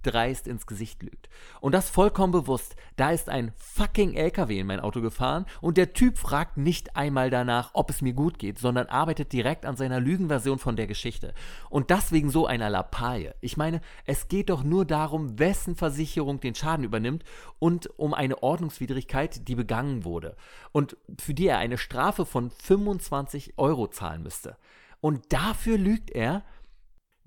[0.08, 1.30] kackdreist ins Gesicht lügt.
[1.62, 2.76] Und das vollkommen bewusst.
[2.96, 7.30] Da ist ein fucking LKW in mein Auto gefahren und der Typ fragt nicht einmal
[7.30, 11.34] danach, ob es mir gut geht, sondern arbeitet direkt an seiner Lügenversion von der Geschichte.
[11.70, 13.36] Und das wegen so einer Lappalie.
[13.42, 17.24] Ich meine, es geht doch nur darum, wessen Versicherung den Schaden übernimmt
[17.60, 20.36] und um eine Ordnungswidrigkeit, die begangen wurde.
[20.72, 24.58] Und für die er eine Strafe von 25 Euro zahlen müsste.
[25.00, 26.44] Und dafür lügt er,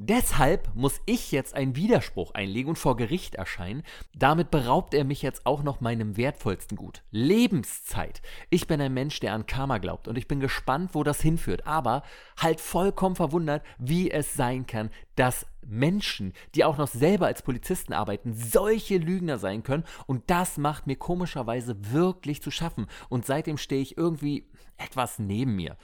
[0.02, 3.82] Deshalb muss ich jetzt einen Widerspruch einlegen und vor Gericht erscheinen.
[4.14, 7.02] Damit beraubt er mich jetzt auch noch meinem wertvollsten Gut.
[7.10, 8.22] Lebenszeit.
[8.48, 11.66] Ich bin ein Mensch, der an Karma glaubt und ich bin gespannt, wo das hinführt.
[11.66, 12.02] Aber
[12.38, 17.92] halt vollkommen verwundert, wie es sein kann, dass Menschen, die auch noch selber als Polizisten
[17.92, 19.84] arbeiten, solche Lügner sein können.
[20.06, 22.86] Und das macht mir komischerweise wirklich zu schaffen.
[23.10, 24.48] Und seitdem stehe ich irgendwie
[24.78, 25.76] etwas neben mir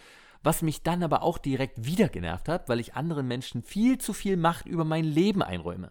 [0.46, 4.12] was mich dann aber auch direkt wieder genervt hat, weil ich anderen Menschen viel zu
[4.12, 5.90] viel Macht über mein Leben einräume.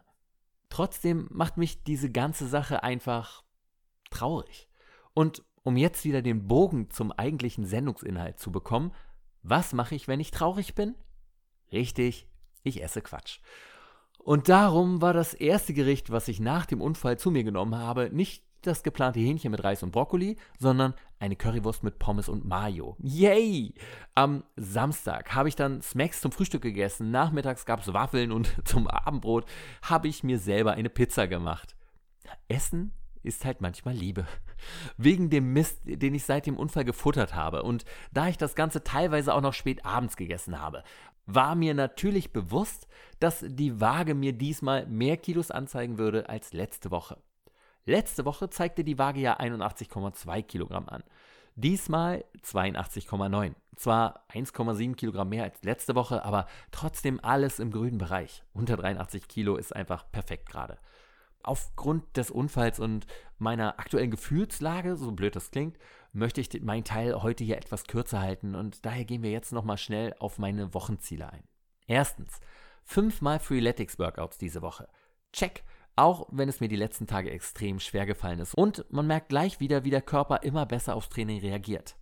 [0.69, 3.43] Trotzdem macht mich diese ganze Sache einfach
[4.09, 4.69] traurig.
[5.13, 8.93] Und um jetzt wieder den Bogen zum eigentlichen Sendungsinhalt zu bekommen,
[9.43, 10.95] was mache ich, wenn ich traurig bin?
[11.73, 12.25] Richtig,
[12.63, 13.39] ich esse Quatsch.
[14.19, 18.09] Und darum war das erste Gericht, was ich nach dem Unfall zu mir genommen habe,
[18.09, 22.95] nicht das geplante Hähnchen mit Reis und Brokkoli, sondern eine Currywurst mit Pommes und Mayo.
[22.99, 23.73] Yay!
[24.15, 28.87] Am Samstag habe ich dann Smacks zum Frühstück gegessen, nachmittags gab es Waffeln und zum
[28.87, 29.45] Abendbrot
[29.81, 31.75] habe ich mir selber eine Pizza gemacht.
[32.47, 32.93] Essen
[33.23, 34.27] ist halt manchmal Liebe.
[34.97, 38.83] Wegen dem Mist, den ich seit dem Unfall gefuttert habe und da ich das Ganze
[38.83, 40.83] teilweise auch noch spät abends gegessen habe,
[41.25, 42.87] war mir natürlich bewusst,
[43.19, 47.17] dass die Waage mir diesmal mehr Kilos anzeigen würde als letzte Woche.
[47.85, 51.03] Letzte Woche zeigte die Waage ja 81,2 Kilogramm an.
[51.55, 53.53] Diesmal 82,9.
[53.75, 58.43] Zwar 1,7 Kilogramm mehr als letzte Woche, aber trotzdem alles im grünen Bereich.
[58.53, 60.79] Unter 83 Kilo ist einfach perfekt gerade.
[61.43, 63.05] Aufgrund des Unfalls und
[63.37, 65.77] meiner aktuellen Gefühlslage, so blöd das klingt,
[66.11, 69.77] möchte ich meinen Teil heute hier etwas kürzer halten und daher gehen wir jetzt nochmal
[69.77, 71.43] schnell auf meine Wochenziele ein.
[71.85, 72.39] Erstens,
[72.83, 74.89] fünfmal Freeletics Workouts diese Woche.
[75.31, 75.63] Check.
[75.95, 78.53] Auch wenn es mir die letzten Tage extrem schwer gefallen ist.
[78.55, 81.95] Und man merkt gleich wieder, wie der Körper immer besser aufs Training reagiert.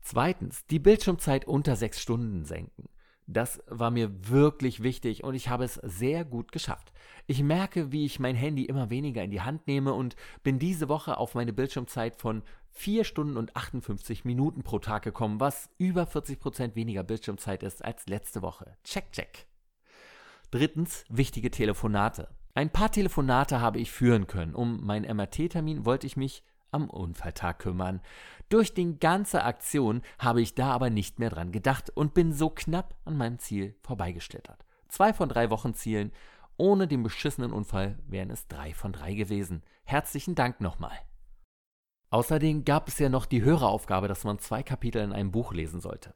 [0.00, 2.88] Zweitens, die Bildschirmzeit unter sechs Stunden senken.
[3.26, 6.92] Das war mir wirklich wichtig und ich habe es sehr gut geschafft.
[7.26, 10.90] Ich merke, wie ich mein Handy immer weniger in die Hand nehme und bin diese
[10.90, 12.42] Woche auf meine Bildschirmzeit von
[12.72, 17.82] 4 Stunden und 58 Minuten pro Tag gekommen, was über 40 Prozent weniger Bildschirmzeit ist
[17.82, 18.76] als letzte Woche.
[18.84, 19.46] Check, check.
[20.50, 22.28] Drittens, wichtige Telefonate.
[22.56, 24.54] Ein paar Telefonate habe ich führen können.
[24.54, 28.00] Um meinen MRT-Termin wollte ich mich am Unfalltag kümmern.
[28.48, 32.50] Durch die ganze Aktion habe ich da aber nicht mehr dran gedacht und bin so
[32.50, 34.64] knapp an meinem Ziel vorbeigeschlittert.
[34.88, 36.12] Zwei von drei Wochenzielen.
[36.56, 39.64] Ohne den beschissenen Unfall wären es drei von drei gewesen.
[39.82, 40.96] Herzlichen Dank nochmal.
[42.10, 45.80] Außerdem gab es ja noch die Höreraufgabe, dass man zwei Kapitel in einem Buch lesen
[45.80, 46.14] sollte.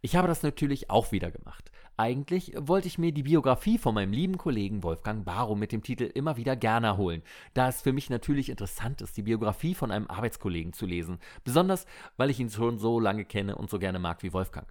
[0.00, 1.72] Ich habe das natürlich auch wieder gemacht.
[1.96, 6.04] Eigentlich wollte ich mir die Biografie von meinem lieben Kollegen Wolfgang Barrow mit dem Titel
[6.04, 7.24] immer wieder gerne holen,
[7.54, 11.84] da es für mich natürlich interessant ist, die Biografie von einem Arbeitskollegen zu lesen, besonders
[12.16, 14.68] weil ich ihn schon so lange kenne und so gerne mag wie Wolfgang.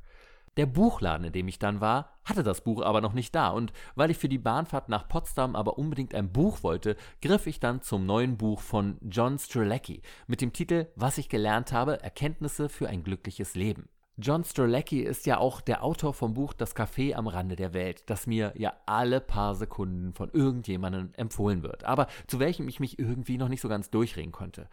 [0.56, 3.74] Der Buchladen, in dem ich dann war, hatte das Buch aber noch nicht da und
[3.96, 7.82] weil ich für die Bahnfahrt nach Potsdam aber unbedingt ein Buch wollte, griff ich dann
[7.82, 12.88] zum neuen Buch von John Strzelecki mit dem Titel Was ich gelernt habe, Erkenntnisse für
[12.88, 13.90] ein glückliches Leben.
[14.20, 18.04] John Strelacki ist ja auch der Autor vom Buch Das Café am Rande der Welt,
[18.08, 22.98] das mir ja alle paar Sekunden von irgendjemandem empfohlen wird, aber zu welchem ich mich
[22.98, 24.70] irgendwie noch nicht so ganz durchringen konnte.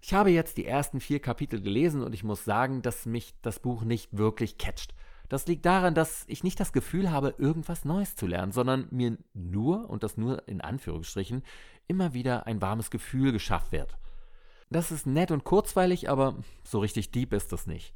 [0.00, 3.58] Ich habe jetzt die ersten vier Kapitel gelesen und ich muss sagen, dass mich das
[3.58, 4.94] Buch nicht wirklich catcht.
[5.28, 9.18] Das liegt daran, dass ich nicht das Gefühl habe, irgendwas Neues zu lernen, sondern mir
[9.34, 11.42] nur, und das nur in Anführungsstrichen,
[11.88, 13.98] immer wieder ein warmes Gefühl geschafft wird.
[14.70, 17.92] Das ist nett und kurzweilig, aber so richtig deep ist es nicht.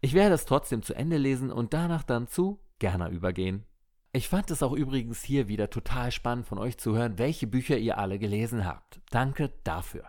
[0.00, 3.64] Ich werde es trotzdem zu Ende lesen und danach dann zu Gerner übergehen.
[4.12, 7.78] Ich fand es auch übrigens hier wieder total spannend von euch zu hören, welche Bücher
[7.78, 9.00] ihr alle gelesen habt.
[9.10, 10.08] Danke dafür.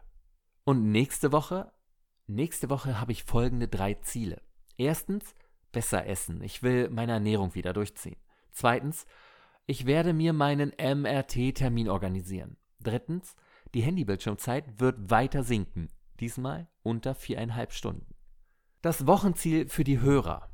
[0.63, 1.71] Und nächste Woche?
[2.25, 4.41] Nächste Woche habe ich folgende drei Ziele.
[4.77, 5.35] Erstens,
[5.71, 6.41] besser essen.
[6.41, 8.17] Ich will meine Ernährung wieder durchziehen.
[8.51, 9.05] Zweitens,
[9.65, 12.57] ich werde mir meinen MRT-Termin organisieren.
[12.79, 13.35] Drittens,
[13.73, 15.89] die Handybildschirmzeit wird weiter sinken.
[16.19, 18.15] Diesmal unter viereinhalb Stunden.
[18.81, 20.49] Das Wochenziel für die Hörer.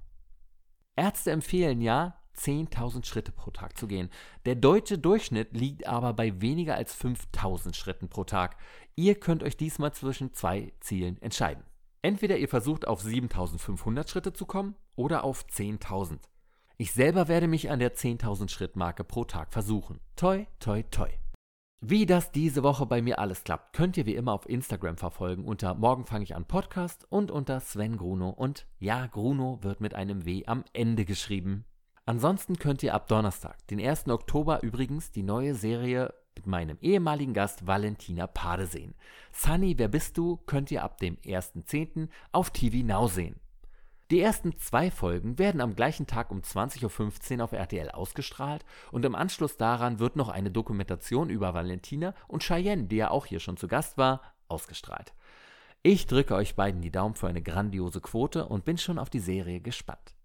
[0.97, 4.09] Ärzte empfehlen ja, 10.000 Schritte pro Tag zu gehen.
[4.45, 8.57] Der deutsche Durchschnitt liegt aber bei weniger als 5.000 Schritten pro Tag.
[8.95, 11.63] Ihr könnt euch diesmal zwischen zwei Zielen entscheiden.
[12.01, 16.19] Entweder ihr versucht auf 7.500 Schritte zu kommen oder auf 10.000.
[16.77, 19.99] Ich selber werde mich an der 10.000 Schritt Marke pro Tag versuchen.
[20.15, 21.09] Toi, toi, toi.
[21.79, 25.45] Wie das diese Woche bei mir alles klappt, könnt ihr wie immer auf Instagram verfolgen
[25.45, 29.93] unter Morgen fange ich an Podcast und unter Sven Gruno und ja, Gruno wird mit
[29.93, 31.65] einem W am Ende geschrieben.
[32.07, 34.07] Ansonsten könnt ihr ab Donnerstag, den 1.
[34.07, 38.95] Oktober übrigens, die neue Serie mit meinem ehemaligen Gast Valentina Pade sehen.
[39.31, 40.37] Sunny, wer bist du?
[40.47, 42.09] könnt ihr ab dem 1.10.
[42.31, 43.39] auf TV Now sehen.
[44.09, 49.03] Die ersten zwei Folgen werden am gleichen Tag um 20.15 Uhr auf RTL ausgestrahlt und
[49.03, 53.41] im Anschluss daran wird noch eine Dokumentation über Valentina und Cheyenne, die ja auch hier
[53.41, 55.13] schon zu Gast war, ausgestrahlt.
[55.83, 59.19] Ich drücke euch beiden die Daumen für eine grandiose Quote und bin schon auf die
[59.19, 60.15] Serie gespannt.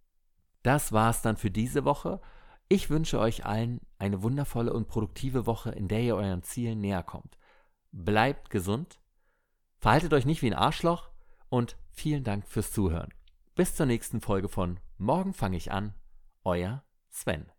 [0.62, 2.20] Das war's dann für diese Woche.
[2.68, 7.02] Ich wünsche euch allen eine wundervolle und produktive Woche, in der ihr euren Zielen näher
[7.02, 7.36] kommt.
[7.90, 9.00] Bleibt gesund,
[9.78, 11.10] verhaltet euch nicht wie ein Arschloch
[11.48, 13.12] und vielen Dank fürs Zuhören.
[13.54, 15.94] Bis zur nächsten Folge von Morgen fange ich an.
[16.42, 17.51] Euer Sven.